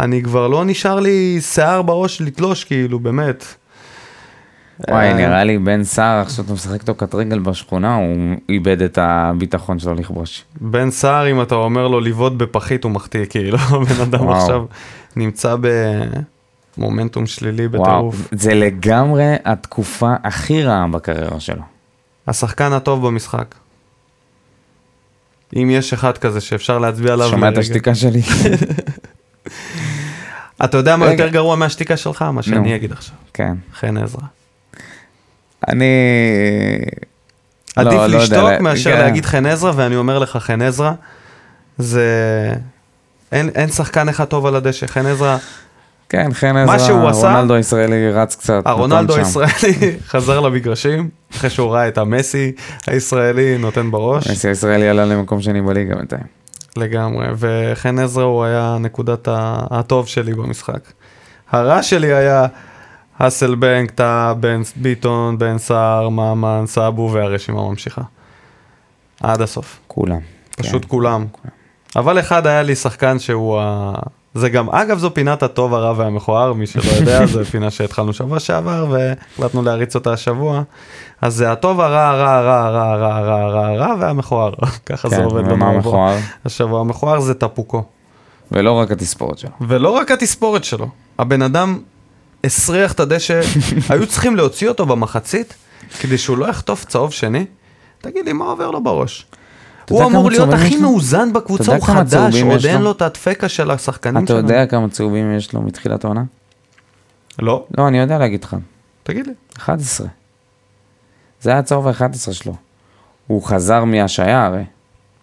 [0.00, 3.44] אני כבר לא נשאר לי שיער בראש לתלוש, כאילו, באמת.
[4.88, 8.82] וואי, אה, נראה לי בן סער, עכשיו אתה משחק איתו קט רגל בשכונה, הוא איבד
[8.82, 10.44] את הביטחון שלו לכבוש.
[10.60, 14.28] בן סער, אם אתה אומר לו לבעוט בפחית, הוא מחטיא, כאילו, הבן אדם.
[14.28, 14.64] עכשיו
[15.16, 15.56] נמצא
[16.78, 18.28] במומנטום שלילי וואו, בטירוף.
[18.32, 21.62] זה לגמרי התקופה הכי רעה בקריירה שלו.
[22.26, 23.54] השחקן הטוב במשחק.
[25.56, 27.58] אם יש אחד כזה שאפשר להצביע עליו שומע את.
[27.58, 28.22] השתיקה שלי?
[30.64, 31.10] אתה יודע מה.
[31.10, 32.22] יותר גרוע מהשתיקה שלך?
[32.22, 33.14] מה שאני אגיד עכשיו.
[33.34, 33.54] כן.
[33.74, 34.22] חן עזרא.
[35.68, 35.84] אני...
[37.76, 38.98] עדיף לא, לא לשתוק מאשר כן.
[38.98, 40.92] להגיד חן עזרא, ואני אומר לך, חן עזרא,
[41.78, 42.52] זה...
[43.32, 44.86] אין שחקן אחד טוב על הדשא.
[44.86, 45.36] חן עזרא
[46.08, 48.62] כן, חן שהוא עזרא, עשה- רונלדו הישראלי רץ קצת.
[48.64, 49.18] הרונלדו שם.
[49.20, 52.52] הישראלי חזר למגרשים, אחרי שהוא ראה את המסי
[52.86, 54.30] הישראלי נותן בראש.
[54.30, 56.22] מסי הישראלי עלה למקום שני בליגה בינתיים.
[56.76, 59.28] לגמרי, וחן עזרא הוא היה נקודת
[59.70, 60.80] הטוב שלי במשחק.
[61.50, 62.46] הרע שלי היה
[63.18, 68.02] האסלבנק, טאה, בן ביטון, בן סער, ממן, סאבו והרשימה ממשיכה.
[69.22, 69.78] עד הסוף.
[69.86, 70.18] כולם.
[70.56, 70.88] פשוט כן.
[70.88, 71.24] כולם.
[71.96, 73.92] אבל אחד היה לי שחקן שהוא ה...
[74.34, 78.40] זה גם, אגב זו פינת הטוב, הרע והמכוער, מי שלא יודע, זו פינה שהתחלנו שבוע
[78.40, 80.62] שעבר והחלטנו להריץ אותה השבוע.
[81.20, 84.52] אז זה הטוב, הרע, הרע, הרע, הרע, הרע, הרע, הרע, הרע והמכוער.
[84.86, 85.66] ככה זה כן, עובד לנו.
[85.66, 86.18] המכוער?
[86.44, 87.84] השבוע המכוער זה טפוקו.
[88.52, 89.50] ולא רק התספורת שלו.
[89.60, 91.78] ולא רק התספורת שלו, הבן אדם
[92.44, 93.40] הסריח את הדשא,
[93.88, 95.54] היו צריכים להוציא אותו במחצית,
[96.00, 97.46] כדי שהוא לא יחטוף צהוב שני.
[98.00, 99.26] תגיד לי, מה עובר לו בראש?
[99.84, 100.76] אתה הוא אמור להיות הכי?
[100.76, 102.90] מאוזן אתה בקבוצה, הוא חדש, עוד אין לו?
[102.90, 104.38] את הדפקה של השחקנים אתה שלנו.
[104.48, 106.22] יודע כמה צהובים יש לו מתחילת העונה?
[107.38, 108.56] לא, לא, אני יודע להגיד לך.
[109.02, 109.32] תגיד לי.
[109.56, 110.06] 11.
[111.40, 112.54] זה היה הצהוב ה-11 שלו.
[113.26, 114.64] הוא חזר מהשעיה הרי.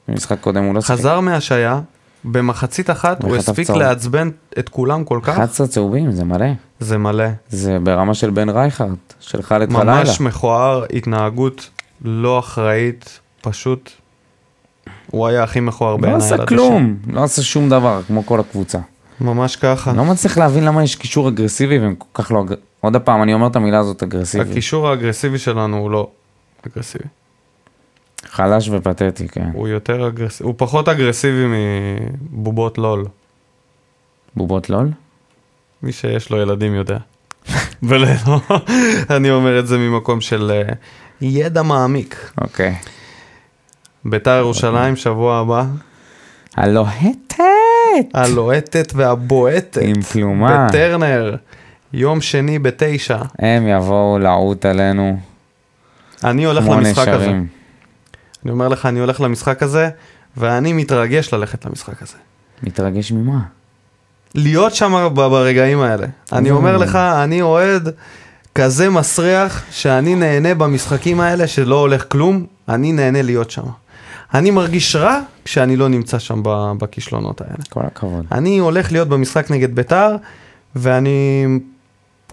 [0.08, 0.94] במשחק קודם הוא לא שיחק.
[0.94, 1.80] חזר מהשעיה,
[2.24, 3.80] במחצית אחת הוא הספיק צהוב.
[3.80, 6.46] לעצבן את כולם כל כך, 11 צהובים, זה מלא.
[6.80, 7.26] זה מלא.
[7.50, 10.00] זה ברמה של בן רייכרט, של חאלד חלילה.
[10.00, 11.70] ממש מכוער, התנהגות
[12.02, 13.90] לא אחראית, פשוט.
[15.12, 16.16] הוא היה הכי מכוער לא בעיניי.
[16.16, 16.46] על עשה.
[16.46, 18.80] כלום, לא עשה שום דבר, כמו כל הקבוצה.
[19.22, 19.94] ממש ככה.
[19.94, 22.42] לא מצליח להבין למה יש קישור אגרסיבי והם כל כך לא...
[22.44, 24.52] אג- עוד פעם, אני אומר את המילה הזאת אגרסיבי.
[24.52, 26.10] הקישור האגרסיבי שלנו הוא לא
[26.68, 27.04] אגרסיבי.
[28.30, 29.50] חלש ופתטי, כן.
[29.54, 31.46] הוא יותר אגרסיבי, הוא פחות אגרסיבי
[32.32, 33.06] מבובות לול.
[34.36, 34.90] בובות לול?
[35.84, 36.98] מי שיש לו ילדים יודע.
[37.84, 38.08] ולא,
[39.10, 40.74] אני אומר את זה ממקום של אה,
[41.22, 42.32] ידע מעמיק.
[42.42, 42.76] אוקיי.
[44.06, 45.66] ביתר ירושלים, שבוע הבא,
[46.56, 47.44] הלוהטת!
[48.14, 49.78] הלוהטת והבועטת.
[49.82, 50.68] עם פלומה.
[50.68, 51.36] בטרנר,
[51.94, 53.18] יום שני בתשע.
[53.40, 55.18] הם יבואו לעוט עלינו
[56.24, 57.26] אני הולך למשחק הזה.
[57.26, 57.48] נשרים.
[58.44, 59.90] אני אומר לך, אני הולך למשחק הזה,
[60.38, 62.18] ואני מתרגש ללכת למשחק הזה.
[62.64, 63.40] מתרגש ממה?
[64.36, 66.08] להיות שם ברגעים האלה.
[66.34, 67.90] אני אומר לך, אני אוהד
[68.56, 73.64] כזה מסריח, שאני נהנה במשחקים האלה שלא הולך כלום, אני נהנה להיות שם.
[74.34, 76.42] אני מרגיש רע כשאני לא נמצא שם
[76.80, 77.54] בכישלונות האלה.
[77.70, 78.26] כל הכבוד.
[78.32, 80.16] אני הולך להיות במשחק נגד ביתר,
[80.76, 81.46] ואני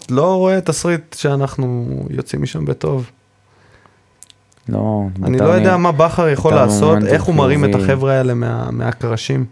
[0.09, 3.11] לא רואה תסריט שאנחנו יוצאים משם בטוב.
[4.69, 7.75] לא, אני בית"ר לא יודע מה בכר יכול בית"ר לעשות, איך הוא מרים את.
[7.75, 9.45] החבר'ה האלה מה- מהקרשים.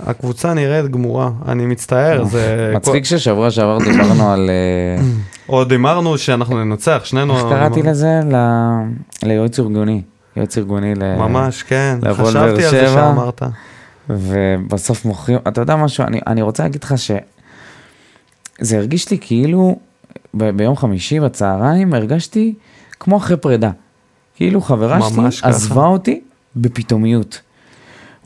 [0.00, 2.72] הקבוצה נראית גמורה, אני מצטער, זה...
[2.76, 4.50] מצחיק ששבוע שעבר דיברנו על...
[4.50, 5.04] אה,
[5.46, 7.34] עוד הימרנו שאנחנו ננצח, שנינו...
[7.36, 8.20] איך קראתי אמרנו- לזה?
[9.22, 10.02] ליועץ ארגוני.
[10.36, 11.16] יועץ ארגוני ל...
[11.16, 12.88] ממש, כן, חשבתי על זה.
[12.88, 13.42] שאמרת.
[14.10, 19.78] ובסוף מוכרים, אתה יודע משהו, אני, אני רוצה להגיד לך שזה הרגיש לי כאילו
[20.34, 22.54] ב, ביום חמישי בצהריים הרגשתי
[23.00, 23.70] כמו אחרי פרידה.
[24.36, 25.48] כאילו חברה שלי ככה.
[25.48, 26.20] עזבה אותי
[26.56, 27.40] בפתאומיות.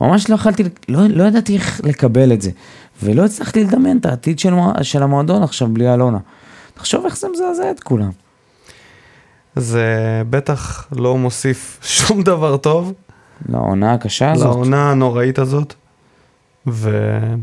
[0.01, 2.51] ממש לא יכלתי, לא, לא ידעתי איך לקבל את זה.
[3.03, 6.17] ולא הצלחתי לדמיין את העתיד של, של המועדון עכשיו בלי אלונה.
[6.73, 8.09] תחשוב איך זה מזעזע את כולם.
[9.55, 12.93] זה בטח לא מוסיף שום דבר טוב
[13.49, 14.47] לעונה הקשה הזאת.
[14.47, 15.73] לעונה הנוראית הזאת.
[16.67, 17.39] ובאמת,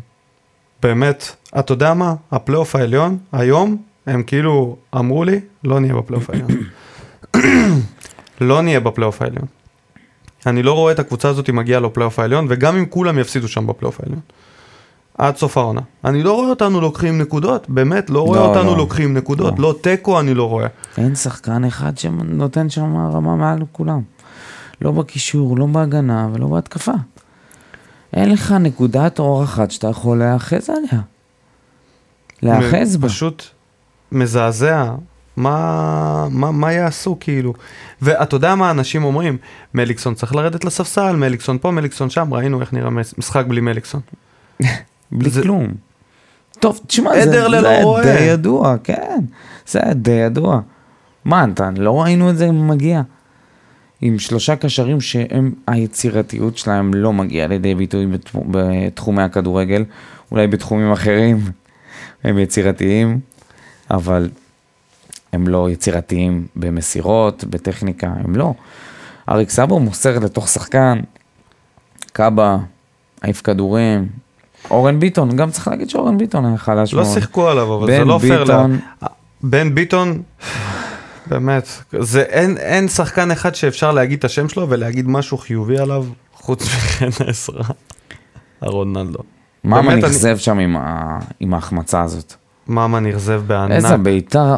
[1.58, 2.14] אתה יודע מה?
[2.32, 6.50] הפלייאוף העליון, היום, הם כאילו אמרו לי, לא נהיה בפלייאוף העליון.
[8.40, 9.46] לא נהיה בפלייאוף העליון.
[10.46, 14.00] אני לא רואה את הקבוצה הזאת מגיעה לפלייאוף העליון, וגם אם כולם יפסידו שם בפלייאוף
[14.00, 14.20] העליון.
[15.20, 15.80] עד סוף העונה.
[16.04, 18.76] אני לא רואה אותנו לוקחים נקודות, באמת, לא רואה לא, אותנו לא.
[18.76, 19.68] לוקחים נקודות, לא.
[19.68, 20.66] לא תיקו אני לא רואה.
[20.98, 24.00] אין שחקן אחד שנותן שם רמה מעל כולם.
[24.80, 26.92] לא בקישור, לא בהגנה ולא בהתקפה.
[28.12, 31.02] אין לך נקודת אור אחת שאתה יכול להיאחז עליה.
[32.42, 33.08] להיאחז בה.
[33.08, 33.44] פשוט
[34.12, 34.94] מזעזע.
[35.36, 37.54] מה, מה, מה יעשו כאילו?
[38.02, 39.36] ואתה יודע מה אנשים אומרים?
[39.74, 44.00] מליקסון צריך לרדת לספסל, מליקסון פה, מליקסון שם, ראינו איך נראה משחק בלי מליקסון.
[45.12, 45.66] בלי זה- כלום.
[46.60, 48.02] טוב, תשמע, זה, זה רועה.
[48.02, 49.18] די ידוע, כן.
[49.66, 50.60] זה די ידוע.
[51.24, 53.02] מה, אתה, לא ראינו את זה מגיע.
[54.00, 59.84] עם שלושה קשרים שהם, היצירתיות שלהם לא מגיעה לידי ביטוי בתחום- בתחומי הכדורגל,
[60.30, 61.38] אולי בתחומים אחרים
[62.24, 63.20] הם יצירתיים,
[63.90, 64.30] אבל
[65.32, 68.54] הם לא יצירתיים במסירות, בטכניקה, הם לא.
[69.28, 70.98] אריק סאבו מוסר לתוך שחקן,
[72.12, 72.58] קאבה,
[73.22, 74.08] העיף כדורים,
[74.70, 77.14] אורן ביטון, גם צריך להגיד שאורן ביטון היה חלש לא מאוד.
[77.14, 78.44] שיחקו עליו, אבל זה לא פייר.
[78.44, 78.78] ביטון,
[79.42, 80.22] בן ביטון,
[81.26, 81.68] באמת,
[82.00, 86.62] זה אין, אין שחקן אחד שאפשר להגיד את השם שלו ולהגיד משהו חיובי עליו, חוץ
[86.64, 87.62] מחן עזרא,
[88.60, 89.18] הרונלדו.
[89.64, 92.34] מה באמת, אני- נכזב שם עם ה- עם ההחמצה הזאת?
[92.68, 93.72] ממה נכזב בענק.
[93.72, 94.56] איזה בעיטה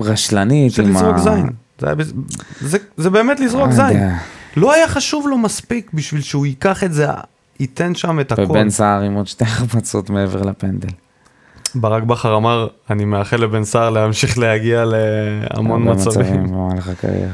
[0.00, 1.00] רשלנית של עם ה...
[1.00, 1.46] לזרוק זין.
[1.78, 1.94] זה, היה
[2.60, 4.08] זה, זה באמת לזרוק לא זין.
[4.56, 7.06] לא היה חשוב לו מספיק בשביל שהוא ייקח את זה,
[7.62, 8.42] ייתן שם את הכל.
[8.42, 10.88] ובן סער עם עוד שתי החמצות מעבר לפנדל.
[11.74, 16.46] ברק בכר אמר, אני מאחל לבן סער להמשיך להגיע להמון מצבים.
[16.46, 17.32] במהלך הקריירה.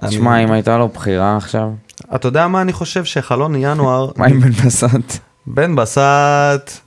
[0.00, 1.70] תשמע, אם הייתה לו בחירה עכשיו,
[2.14, 3.04] אתה יודע מה אני חושב?
[3.04, 5.18] שחלון ינואר, מה עם בן בסט?
[5.46, 6.80] בן בסט,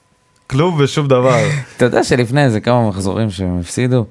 [0.47, 1.37] כלום ושום דבר.
[1.77, 4.05] אתה יודע שלפני איזה כמה מחזורים שהם הפסידו,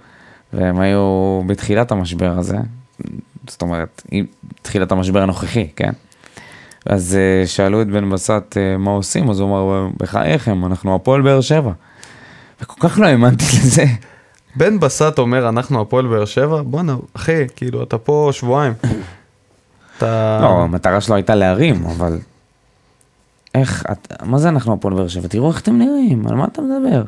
[0.53, 2.57] והם היו בתחילת המשבר הזה,
[3.47, 4.03] זאת אומרת,
[4.63, 5.93] תחילת המשבר הנוכחי, כן?
[6.87, 11.23] אז אה, שאלו את בן בסט אה, מה עושים, אז הוא אמר, בחייכם, אנחנו הפועל
[11.23, 11.73] באר שבע.
[12.61, 13.85] וכל כך לא האמנתי לזה.
[14.57, 16.63] בן בסט אומר, אנחנו הפועל באר שבע?
[16.63, 18.73] בואנה, אחי, כאילו, אתה פה שבועיים.
[19.99, 20.39] אתה...
[20.43, 22.19] לא, המטרה שלו הייתה להרים, אבל...
[23.55, 25.29] איך, את, מה זה אנחנו הפועל באר שבע?
[25.29, 27.03] תראו איך אתם נראים, על מה אתה מדבר?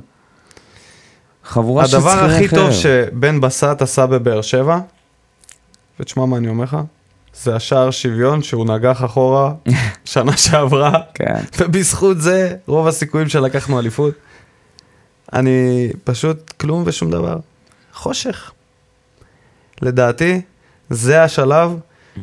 [1.45, 2.71] חבורה של הדבר שכירי הכי טוב.
[2.71, 4.79] שבן בסט עשה בבאר שבע,
[6.01, 6.77] ותשמע מה אני אומר לך,
[7.43, 9.53] זה השער שוויון שהוא נגח אחורה
[10.05, 11.41] שנה שעברה, כן.
[11.59, 14.15] ובזכות זה רוב הסיכויים שלקחנו אליפות.
[15.33, 17.37] אני פשוט כלום ושום דבר.
[17.93, 18.53] חושך.
[19.83, 20.41] לדעתי,
[20.91, 21.79] זה השלב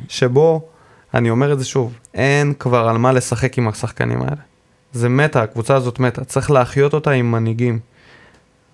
[0.07, 0.67] שבו,
[1.13, 4.41] אני אומר את זה שוב, אין כבר על מה לשחק עם השחקנים האלה.
[4.93, 7.79] זה מתה, הקבוצה הזאת מתה, צריך להחיות אותה עם מנהיגים.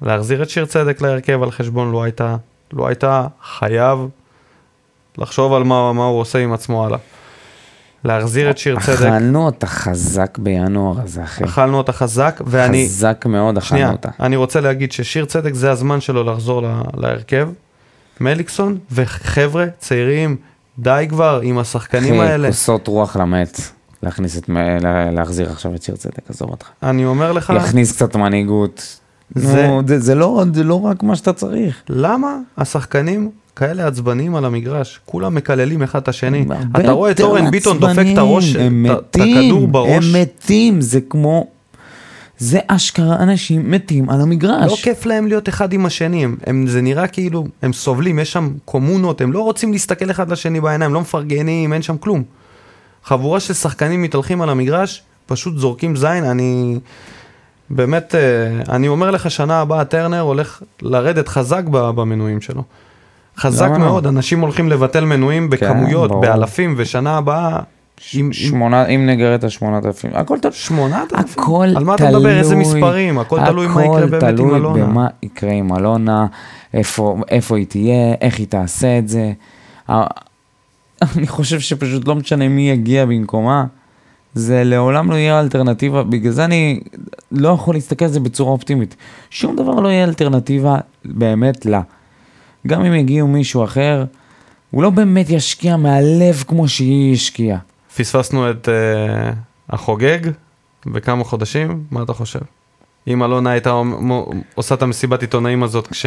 [0.01, 2.35] להחזיר את שיר צדק להרכב על חשבון לו הייתה,
[2.73, 3.99] לו הייתה חייב
[5.17, 6.97] לחשוב על מה, מה הוא עושה עם עצמו הלאה.
[8.03, 11.43] להחזיר את שיר צדק, אכלנו אותה חזק בינואר הזה, אחי.
[11.43, 14.09] אכלנו אותה חזק, ואני, חזק מאוד אכלנו שנייה, אותה.
[14.19, 17.49] אני רוצה להגיד ששיר צדק זה הזמן שלו לחזור לה, להרכב.
[18.19, 20.37] מליקסון וחבר'ה צעירים,
[20.79, 22.47] די כבר עם השחקנים האלה.
[22.49, 23.61] אחי, כוסות רוח למת.
[24.03, 24.49] להכניס את,
[25.11, 26.65] להחזיר עכשיו את שיר צדק, עזוב אותך.
[26.83, 28.97] אני אומר לך, להכניס קצת מנהיגות.
[29.35, 31.81] זה- נו, זה, זה, לא, זה לא רק מה שאתה צריך.
[31.89, 34.99] למה השחקנים כאלה עצבניים על המגרש?
[35.05, 36.45] כולם מקללים אחד את השני.
[36.79, 40.05] אתה רואה את אורן ביטון דופק את הראש, את- הכדור בראש.
[40.05, 41.47] הם מתים, זה כמו...
[42.37, 44.71] זה אשכרה אנשים מתים על המגרש.
[44.71, 48.49] לא כיף להם להיות אחד עם השני, הם, זה נראה כאילו הם סובלים, יש שם
[48.65, 52.23] קומונות, הם לא רוצים להסתכל אחד לשני בעיניים, לא מפרגנים, אין שם כלום.
[53.03, 56.79] חבורה של שחקנים מתהלכים על המגרש, פשוט זורקים זין, אני...
[57.69, 62.63] באמת, אה, אני אומר לך, שנה הבאה טרנר הולך לרדת חזק במנויים שלו.
[63.37, 63.85] חזק למה לא?
[63.85, 66.21] מאוד, אנשים הולכים לבטל מנויים בכמויות, ברור.
[66.21, 67.59] באלפים, ושנה הבאה...
[68.13, 70.53] עם, עם שמונה, אם נגרד את השמונת אלפים, הכל תלוי.
[70.53, 71.43] שמונת אלפים?
[71.43, 72.09] הכל על מה תלוי.
[72.09, 72.37] אתה מדבר?
[72.37, 73.19] איזה מספרים?
[73.19, 74.85] הכל תלוי מה יקרה באמת עם הכל תלוי אלונה.
[74.85, 76.25] במה יקרה עם אלונה,
[76.73, 79.31] איפה, איפה היא תהיה, איך היא תעשה את זה.
[81.15, 83.65] אני חושב שפשוט לא משנה מי יגיע במקומה,
[84.33, 86.79] זה לעולם לא יהיה אלטרנטיבה, בגלל זה אני
[87.31, 88.95] לא יכול להסתכל על זה בצורה אופטימית.
[89.29, 91.81] שום דבר לא יהיה אלטרנטיבה באמת לה.
[92.67, 94.05] גם אם יגיעו מישהו אחר,
[94.71, 97.57] הוא לא באמת ישקיע מהלב כמו שהיא השקיעה.
[97.97, 99.35] פספסנו את uh,
[99.69, 100.19] החוגג
[100.85, 102.39] בכמה חודשים, מה אתה חושב?
[103.07, 103.81] אם אלונה הייתה
[104.55, 106.05] עושה את המסיבת עיתונאים הזאת כש...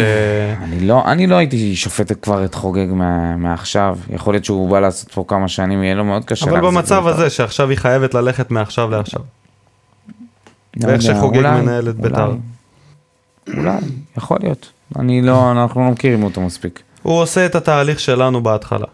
[0.63, 4.81] אני לא, אני לא הייתי שופט כבר את חוגג מה, מעכשיו, יכול להיות שהוא בא
[4.81, 7.09] לעשות פה כמה שנים, יהיה לו מאוד קשה אבל במצב בית"ר.
[7.09, 9.21] הזה שעכשיו היא חייבת ללכת מעכשיו לעכשיו.
[10.77, 12.33] לא ואיך שחוגג מנהל את בית"ר.
[13.57, 13.79] אולי,
[14.17, 14.73] יכול להיות.
[14.99, 16.83] אני לא, אנחנו לא מכירים אותו מספיק.
[17.03, 18.87] הוא עושה את התהליך שלנו בהתחלה.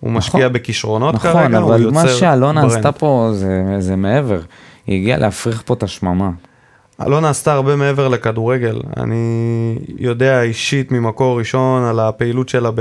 [0.00, 2.76] הוא משקיע בכישרונות נכון, כרגע, הוא אבל יוצר מה שאלונה ברנד.
[2.76, 4.40] עשתה פה זה, זה מעבר.
[4.86, 6.30] היא הגיעה להפריך פה את השממה.
[7.06, 8.80] אלונה עשתה הרבה מעבר לכדורגל.
[8.96, 12.80] אני יודע אישית ממקור ראשון על הפעילות שלה ב...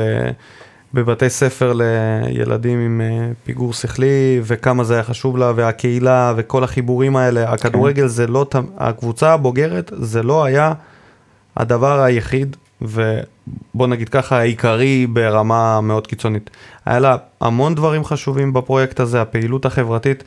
[0.93, 7.15] בבתי ספר לילדים עם אה, פיגור שכלי, וכמה זה היה חשוב לה, והקהילה, וכל החיבורים
[7.15, 7.53] האלה.
[7.53, 8.45] הכדורגל זה לא,
[8.77, 10.73] הקבוצה הבוגרת זה לא היה
[11.57, 16.49] הדבר היחיד, ובוא נגיד ככה, העיקרי ברמה מאוד קיצונית.
[16.85, 20.23] היה לה המון דברים חשובים בפרויקט הזה, הפעילות החברתית.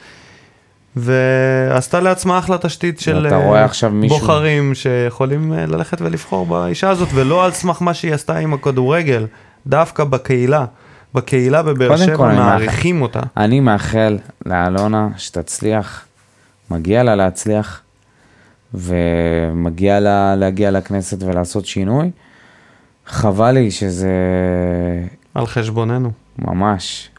[0.96, 3.26] ועשתה לעצמה אחלה תשתית של
[4.08, 9.26] בוחרים שיכולים אה, ללכת ולבחור באישה הזאת, ולא על סמך מה שהיא עשתה עם הכדורגל,
[9.66, 10.64] דווקא בקהילה.
[11.14, 13.20] בקהילה בבאר שבע מאחל- מעריכים אותה.
[13.36, 16.04] אני מאחל לאלונה שתצליח,
[16.70, 17.80] מגיע לה להצליח,
[18.74, 22.10] ומגיע לה להגיע לכנסת ולעשות שינוי.
[23.06, 24.12] חבל לי שזה
[25.34, 26.10] על חשבוננו.
[26.38, 27.10] ממש,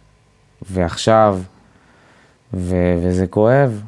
[0.70, 1.40] ועכשיו,
[2.54, 3.82] ו- וזה כואב,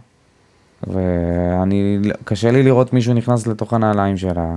[0.88, 4.56] ואני, קשה לי לראות מישהו נכנס לתוך הנעליים שלה.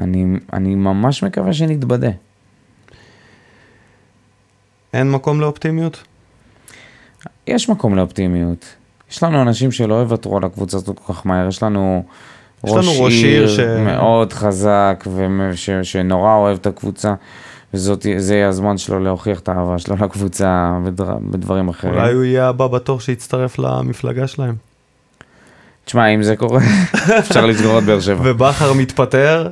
[0.00, 2.10] אני, אני ממש מקווה שנתבדה.
[4.92, 6.04] אין מקום לאופטימיות?
[7.46, 8.76] יש מקום לאופטימיות.
[9.10, 12.04] יש לנו אנשים שלא יוותרו על הקבוצה הזאת כל כך מהר, יש לנו
[12.64, 15.04] יש לנו ראש עיר ש- מאוד חזק
[15.80, 17.14] ושנורא אוהב את הקבוצה,
[17.74, 17.94] וזה
[18.34, 21.94] יהיה הזמן שלו להוכיח את האהבה שלו לקבוצה בדר, בדברים אחרים.
[21.94, 24.54] אולי הוא יהיה הבא בתור שיצטרף למפלגה שלהם.
[25.84, 26.60] תשמע, אם זה קורה,
[27.18, 28.20] אפשר לסגור את באר שבע.
[28.24, 29.48] ובכר מתפטר,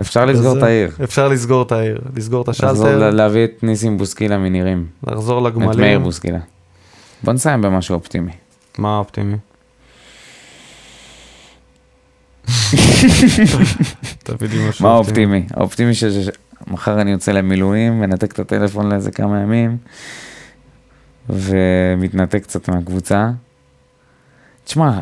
[0.00, 0.90] אפשר לסגור וזה- את העיר.
[1.04, 4.86] אפשר לסגור את העיר, לסגור את לחזור השלטר, ל- להביא את ניסים בוסקילה מנירים.
[5.06, 6.02] לחזור את מאיר לגמלים.
[6.02, 6.38] בוסקילה.
[7.22, 8.30] בוא נסיים במשהו אופטימי.
[8.78, 9.36] מה האופטימי?
[14.80, 15.46] מה האופטימי?
[15.54, 19.76] האופטימי שמחר אני יוצא למילואים, מנתק את הטלפון לאיזה כמה ימים,
[21.28, 23.30] ומתנתק קצת מהקבוצה.
[24.64, 25.00] תשמע,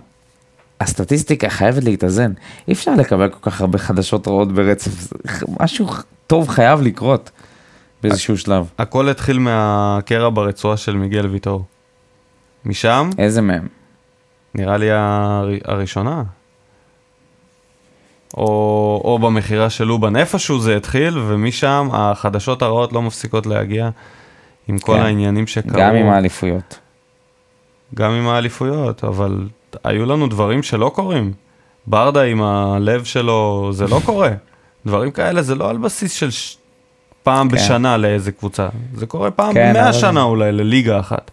[0.81, 2.33] הסטטיסטיקה חייבת להתאזן.
[2.69, 5.13] אי אפשר לקבל כל כך הרבה חדשות רעות ברצף.
[5.61, 5.87] משהו
[6.27, 7.31] טוב חייב לקרות
[8.03, 8.71] באיזשהו שלב.
[8.79, 11.65] הכל התחיל מהקרע ברצועה של מיגל ויטור.
[12.65, 13.69] משם, איזה מהם?
[14.55, 15.49] נראה לי הר...
[15.65, 16.23] הראשונה.
[18.37, 23.91] או, או במכירה של לובן, איפשהו זה התחיל, ומשם החדשות הרעות לא מפסיקות להגיע
[24.69, 25.03] עם כל כן.
[25.03, 25.73] העניינים שקרו.
[25.81, 26.79] גם עם האליפויות.
[27.95, 29.47] גם עם האליפויות, אבל
[29.85, 31.33] היו לנו דברים שלא קורים.
[31.87, 34.31] ברדה עם הלב שלו, זה לא קורה.
[34.87, 36.57] דברים כאלה זה לא על בסיס של ש...
[37.23, 37.57] פעם כן.
[37.57, 38.69] בשנה לאיזה קבוצה.
[38.95, 41.31] זה קורה פעם כן, במאה אבל- שנה אולי לליגה אחת.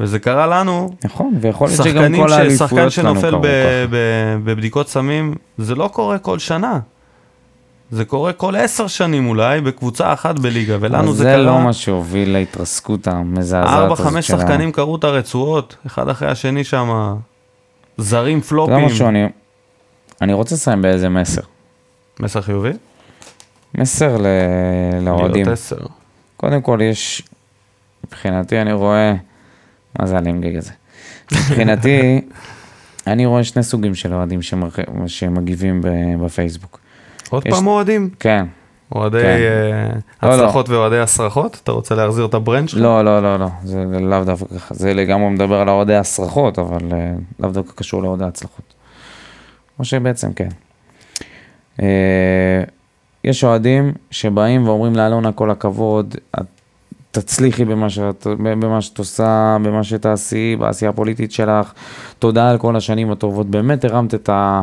[0.00, 2.32] וזה קרה לנו, נכון, ויכול להיות שגם כל.
[2.32, 3.40] האליפויות שחקן שלנו שנופל קרו.
[3.42, 3.48] ככה.
[3.90, 3.96] ב...
[4.44, 6.78] בבדיקות סמים, זה לא קורה כל שנה.
[7.90, 11.36] זה קורה כל עשר שנים אולי, בקבוצה אחת בליגה, ולנו זה, זה קרה.
[11.36, 16.08] לא מה שהוביל להתרסקות המזעזעת ארבע, הזאת חמש של ה- שחקנים קראו את הרצועות, אחד
[16.08, 17.14] אחרי השני שם,
[17.98, 18.86] זרים אתה יודע פלופים.
[18.86, 19.24] משהו, אני,
[20.22, 21.42] אני רוצה לסיים באיזה מסר.
[22.20, 22.70] מסר חיובי?
[23.74, 24.16] מסר.
[25.02, 25.46] לאוהדים.
[26.36, 27.22] קודם כל יש,
[28.06, 29.14] מבחינתי אני רואה,
[29.98, 30.72] מה זה הלינגג הזה?
[31.32, 32.20] מבחינתי,
[33.06, 34.78] אני רואה שני סוגים של אוהדים שמח...
[35.06, 35.80] שמגיבים.
[36.24, 36.80] בפייסבוק.
[37.30, 38.10] עוד יש- פעם אוהדים?
[38.20, 38.46] כן.
[38.94, 39.26] אוהדי כן.
[40.22, 40.42] אה, לא, לא.
[40.44, 41.60] הצלחות ואוהדי הסרחות?
[41.62, 42.80] אתה רוצה להחזיר את ה brand שלך?
[42.82, 44.74] לא, לא, לא, לא, זה לאו דווקא ככה.
[44.74, 48.74] זה לגמרי מדבר על אוהדי הסרחות, אבל אה, לאו דווקא קשור לאוהדי הצלחות.
[49.78, 50.48] או שבעצם כן.
[51.82, 52.62] אה,
[53.24, 56.46] יש אוהדים שבאים ואומרים לאלונה כל הכבוד, את
[57.10, 61.72] תצליחי במה שאת, במה שאת עושה, במה שתעשי, בעשייה הפוליטית שלך.
[62.18, 63.46] תודה על כל השנים הטובות.
[63.46, 64.62] באמת הרמת את, ה,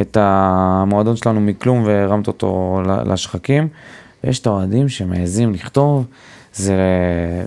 [0.00, 3.68] את המועדון שלנו מכלום והרמת אותו לשחקים.
[4.24, 6.04] ויש את האוהדים שמעזים לכתוב,
[6.54, 6.76] זה,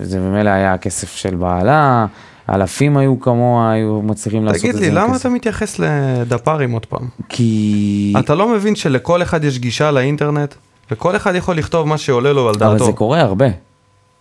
[0.01, 2.05] זה במילא היה הכסף של בעלה,
[2.49, 4.81] אלפים היו כמוה, היו מצליחים לעשות את תגיד זה.
[4.81, 5.21] לי, עם למה כסף.
[5.21, 7.07] אתה מתייחס לדפ"רים עוד פעם?
[7.29, 8.13] כי...
[8.19, 10.55] אתה לא מבין שלכל אחד יש גישה לאינטרנט,
[10.91, 12.85] וכל אחד יכול לכתוב מה שעולה לו על אבל דעתו.
[12.85, 13.45] זה קורה הרבה.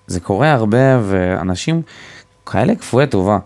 [0.07, 1.83] זה קורה הרבה, ואנשים
[2.47, 3.39] כאלה כפויי טובה.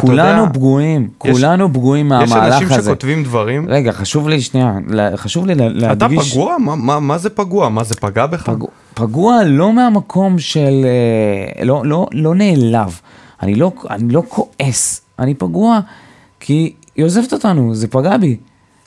[0.00, 2.90] כולנו יודע, פגועים, יש- כולנו פגועים יש מהמהלך אנשים הזה.
[2.90, 4.72] שכותבים דברים, רגע, חשוב לי שנייה,
[5.16, 6.32] חשוב לי לה- אתה להדגיש...
[6.32, 6.58] פגוע?
[6.58, 7.68] מה- מה- מה זה פגוע?
[7.68, 8.42] מה זה פגע בך?
[8.50, 10.84] פגוע, פגוע לא מהמקום של...
[10.84, 13.00] אה, לא, לא, לא נעלב.
[13.42, 15.00] אני לא, אני לא כועס.
[15.18, 15.80] אני פגוע
[16.40, 18.36] כי היא עוזבת אותנו, זה פגע בי.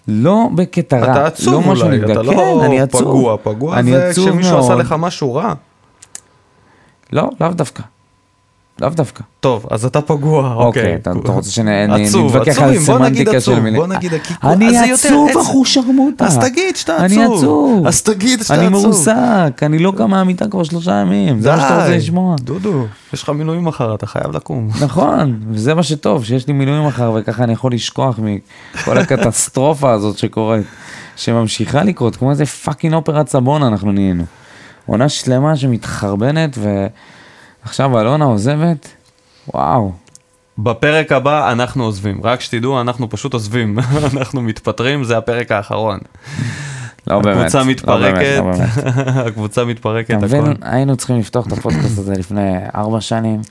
[0.07, 1.11] לא בקטע רע.
[1.11, 1.97] אתה עצוב לא אולי.
[1.97, 3.01] אתה כן, לא אני עצוב.
[3.01, 4.79] פגוע, פגוע אני זה עצוב כשמישהו עשה מאוד.
[4.79, 5.53] לך משהו רע.
[7.11, 7.83] לא, לאו דווקא.
[8.81, 9.23] לאו דווקא.
[9.39, 10.95] טוב, אז אתה פגוע, אוקיי, אוקיי.
[10.95, 13.79] אתה רוצה עצוב, שנתווכח על בוא נגיד סמנטיקה של עצוב, מילים?
[13.79, 15.41] בוא נגיד, כי- אני אז זה יותר עצוב.
[15.41, 16.25] אחו שרמוטה.
[16.25, 17.05] אז תגיד שאתה עצוב.
[17.19, 17.87] אני עצוב.
[17.87, 18.83] אז תגיד שאתה אני עצוב.
[18.83, 22.35] מרוסק, אני לא קם מהמיטה כבר שלושה ימים, זה מה שאתה רוצה לשמוע.
[22.41, 24.69] דודו, יש לך מילואים מחר, אתה חייב לקום.
[24.85, 30.17] נכון, וזה מה שטוב, שיש לי מילואים מחר, וככה אני יכול לשכוח מכל הקטסטרופה הזאת
[30.17, 30.65] שקורית,
[31.15, 34.23] שממשיכה לקרות, כמו איזה fucking אופרת סבון אנחנו נהיינו.
[34.91, 36.57] עונה שלמה שמתחרבנת,
[37.65, 38.87] ועכשיו אלונה עוזבת,
[39.53, 39.91] וואו.
[40.57, 43.79] בפרק הבא אנחנו עוזבים, רק שתדעו, אנחנו פשוט עוזבים,
[44.17, 45.99] אנחנו מתפטרים, זה הפרק האחרון.
[47.07, 47.37] לא באמת.
[47.37, 48.97] הקבוצה לא מתפרקת, באמת, לא באמת.
[49.27, 50.53] הקבוצה מתפרקת, אתה מבין.
[50.61, 53.41] היינו צריכים לפתוח את הפודקאסט הזה לפני ארבע שנים,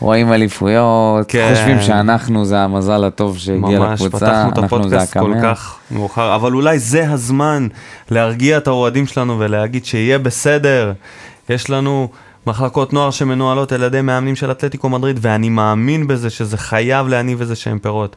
[0.00, 1.50] רואים אליפויות, כן.
[1.54, 5.34] חושבים שאנחנו זה המזל הטוב שהגיע ממש, לקבוצה, פתחנו את אנחנו זה הפודקאסט כל.
[5.42, 7.68] כך מאוחר, אבל אולי זה הזמן
[8.10, 10.92] להרגיע את האוהדים שלנו ולהגיד שיהיה בסדר.
[11.48, 12.08] יש לנו
[12.46, 17.40] מחלקות נוער שמנוהלות על ידי מאמנים של אתלטיקו מדריד, ואני מאמין בזה שזה חייב להניב
[17.40, 18.16] איזה שהם פירות.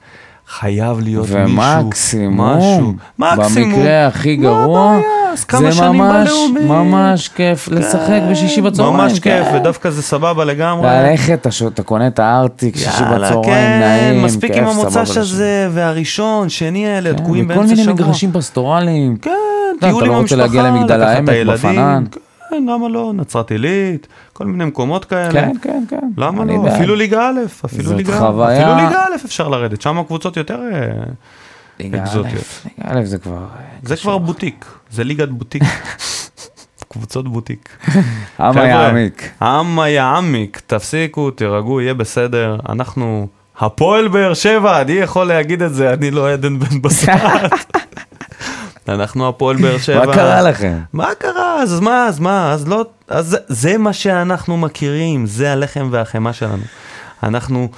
[0.60, 5.34] חייב להיות מישהו, ומקסימום, משהו, מקסימום, במקרה הכי מה גרוע, הבעיה?
[5.34, 6.32] אז כמה זה שנים ממש.
[6.68, 8.98] ממש כיף לשחק בשישי בצהריים.
[8.98, 9.56] ממש כיף, כן.
[9.56, 10.88] ודווקא זה סבבה לגמרי.
[10.88, 15.18] ללכת, אתה אתה קונה את הארטיק, שישי יאללה, בצהריים, כן, נעים, מספיק כיף, עם המוצ"ש
[15.18, 17.94] הזה, והראשון, שני האלה, תקועים כן, באמצע וכל שבוע.
[17.94, 19.18] מיני מגרשים פסטורליים.
[19.22, 19.32] כן,
[19.80, 22.06] טיול עם המשפחה, לקחת את הילדים.
[22.52, 23.12] כן, למה לא?
[23.16, 25.32] נצרת עילית, כל מיני מקומות כאלה.
[25.32, 26.10] כן, כן, כן.
[26.18, 26.62] למה לא?
[26.62, 26.74] בעד.
[26.74, 32.00] אפילו ליגה א', אפילו ליגה חוויה- אפילו ליגה א' אפשר לרדת, שם הקבוצות יותר אה,
[32.02, 32.44] אקזוטיות.
[32.78, 33.38] ליגה א' זה כבר...
[33.38, 33.96] אה, זה.
[33.98, 35.64] כבר בוטיק, זה ליגת בוטיק.
[36.92, 37.70] קבוצות בוטיק.
[38.38, 39.30] חבר'ה, יעמיק.
[39.42, 42.58] עם יעמיק, תפסיקו, תירגעו, יהיה בסדר.
[42.70, 43.28] אנחנו
[43.60, 47.10] הפועל באר שבע, אני יכול להגיד את זה, אני לא עדן בן בסט.
[48.90, 50.06] אנחנו הפועל באר שבע.
[50.06, 50.80] מה קרה לכם?
[50.94, 51.62] מה קרה?
[51.62, 56.64] אז מה, אז מה, אז לא, אז זה, מה שאנחנו מכירים, זה הלחם והחמאה שלנו.
[57.24, 57.70] אנחנו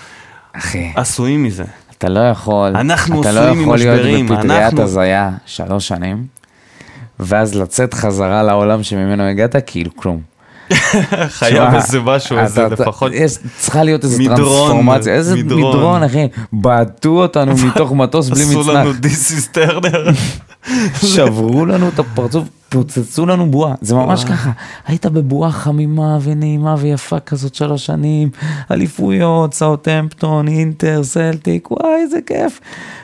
[0.54, 1.64] אחי, עשויים מזה.
[1.98, 2.76] אתה לא יכול...
[2.76, 6.26] אנחנו אתה לא יכול להיות בפטריית אנחנו- הזיה שלוש שנים,
[7.20, 10.22] ואז לצאת חזרה לעולם שממנו הגעת כאילו כלום.
[11.40, 13.12] חייב איזה משהו, איזה לפחות...
[13.58, 16.04] צריכה להיות איזו מדרון, טרנספורמציה, איזה מדרון.
[16.04, 16.28] אחי.
[16.54, 19.00] בעטו אותנו מתוך מטוס בלי עשו לנו מצנח.
[19.00, 20.12] this is טרנר.
[21.16, 24.52] שברו לנו את הפרצוף, פוצצו לנו בועה, זה ממש ככה.
[24.88, 28.30] היית בבועה חמימה ונעימה ויפה כזאת שלוש שנים,
[28.72, 32.60] אליפויות, סאוטהמפטון, אינטר, סלטיק, וואי, איזה כיף.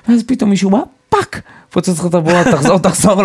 [0.09, 0.79] ואז פתאום מישהו בא,
[1.09, 3.23] fuck, פוצץ לך את הבועה, תחזור, תחזור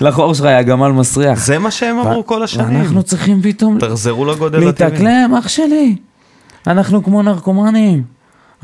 [0.00, 1.38] לחור שלך, יא גמל מסריח.
[1.38, 2.76] זה מה שהם אמרו כל השנים.
[2.76, 4.88] ואנחנו צריכים פתאום תחזרו לגודל הטבעי.
[4.90, 5.96] להתאקלם, אח שלי.
[6.66, 8.02] אנחנו כמו נרקומנים.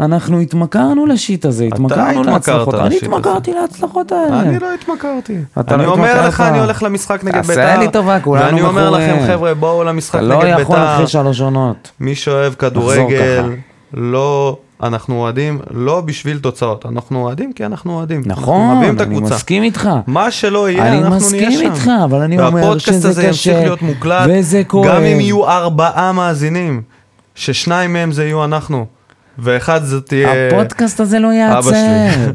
[0.00, 2.74] אנחנו התמכרנו לשיט הזה, התמכרנו התמכרת להצלחות.
[2.74, 2.96] אני.
[2.96, 4.40] התמכרתי להצלחות האלה.
[4.40, 5.36] אני לא התמכרתי.
[5.60, 6.26] אתה אני לא אומר.
[6.28, 7.54] לך, אני הולך למשחק נגד ביתר.
[7.54, 9.16] תעשה לי טובה, כולנו ואני אומר מכורים.
[9.16, 10.60] לכם, חבר'ה, בואו למשחק אתה נגד לא ביתר.
[10.60, 11.90] יכול אחרי שלוש עונות.
[12.00, 13.44] מי שאוהב כדורגל.
[13.94, 18.22] לא, אנחנו אוהדים לא בשביל תוצאות, אנחנו אוהדים כי אנחנו אוהדים.
[18.26, 19.34] אנחנו נכון, את אני הקבוצה.
[19.34, 19.88] מסכים איתך.
[20.06, 21.56] מה שלא יהיה, אני אנחנו נהיה שם.
[21.56, 24.86] מסכים איתך, אבל אני אומר והפודקאסט שזה הזה ימשיך קשה, להיות מוקלט, וזה כואב.
[24.86, 26.82] גם אם יהיו ארבעה מאזינים,
[27.34, 28.86] ששניים מהם זה יהיו אנחנו,
[29.38, 30.48] ואחד זה תהיה...
[30.48, 31.70] הפודקאסט הזה לא ייעצר.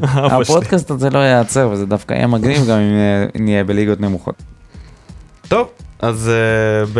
[0.40, 4.42] הפודקאסט הזה לא ייעצר, וזה דווקא יהיה מגניב גם אם אה, נהיה בליגות נמוכות.
[5.48, 5.68] טוב,
[6.02, 6.98] אז אה,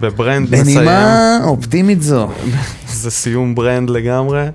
[0.00, 0.76] ב brand נסיים.
[0.76, 2.28] בנימה אופטימית זו.
[2.86, 4.46] זה סיום brand לגמרי.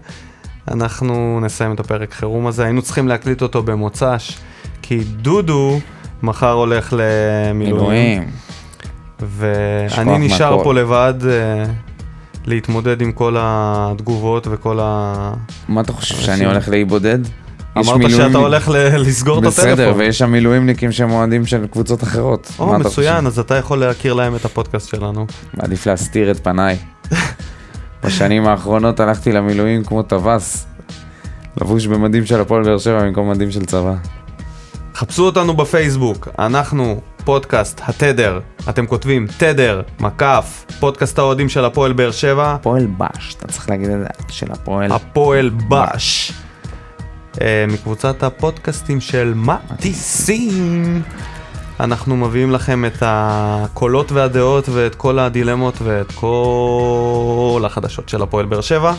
[0.71, 2.63] אנחנו נסיים את הפרק חירום הזה.
[2.63, 4.37] היינו צריכים להקליט אותו במוצ"ש,
[4.81, 5.79] כי דודו
[6.23, 7.79] מחר הולך למילואים.
[7.79, 8.29] מילואים.
[9.19, 10.63] ואני נשאר מהכל.
[10.63, 11.63] פה לבד אה,
[12.45, 15.33] להתמודד עם כל התגובות וכל ה...
[15.67, 17.19] מה אתה חושב, שאני הולך לאי בודד?
[17.25, 17.31] יש
[17.85, 19.99] אמרת מילואים- שאתה הולך ל- לסגור את בסדר, הטלפון.
[19.99, 22.51] ויש שם מילואימניקים שהם אוהדים של קבוצות אחרות.
[22.59, 23.27] או, אתה מצוין, חושב?
[23.27, 25.25] אז אתה יכול להכיר להם את הפודקאסט שלנו.
[25.53, 26.77] מעדיף להסתיר את פניי.
[28.03, 30.65] בשנים האחרונות הלכתי למילואים כמו טווס,
[31.61, 33.93] לבוש במדים של הפועל באר שבע במקום מדים של צבא.
[34.95, 42.11] חפשו אותנו בפייסבוק, אנחנו פודקאסט התדר, אתם כותבים תדר, מקף, פודקאסט האוהדים של הפועל באר
[42.11, 44.91] שבע, הפועל בש, אתה צריך להגיד את זה, של הפועל.
[44.91, 46.31] הפועל בש.
[46.31, 46.46] אה,
[47.67, 51.01] מקבוצת הפודקאסטים של מטיסים.
[51.79, 58.61] אנחנו מביאים לכם את הקולות והדעות ואת כל הדילמות ואת כל החדשות של הפועל באר
[58.61, 58.93] שבע.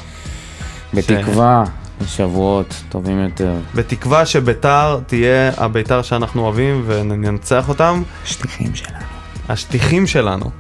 [0.95, 1.64] בתקווה,
[2.01, 3.55] לשבועות טובים יותר.
[3.74, 9.05] בתקווה שביתר תהיה הביתר שאנחנו אוהבים וננצח אותם, שטיחים שלנו.
[9.49, 10.51] השטיחים שלנו.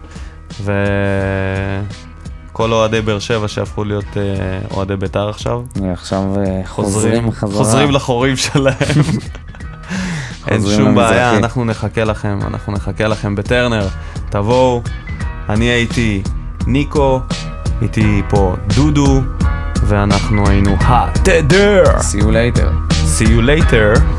[2.58, 4.22] וכל אוהדי באר שבע שהפכו להיות אה,
[4.70, 7.64] אוהדי ביתר עכשיו, ועכשיו אה, חוזרים חזרה.
[7.64, 8.74] חוזרים לחורים שלהם.
[10.48, 10.94] אין שום.
[10.94, 13.86] בעיה, אנחנו נחכה לכם, אנחנו נחכה לכם בטרנר.
[14.30, 14.82] תבואו,
[15.48, 16.22] אני הייתי
[16.66, 17.20] ניקו,
[17.82, 19.20] איתי פה דודו,
[19.86, 21.84] ואנחנו היינו התדר.
[21.84, 22.92] See you later.
[23.18, 24.17] See you later.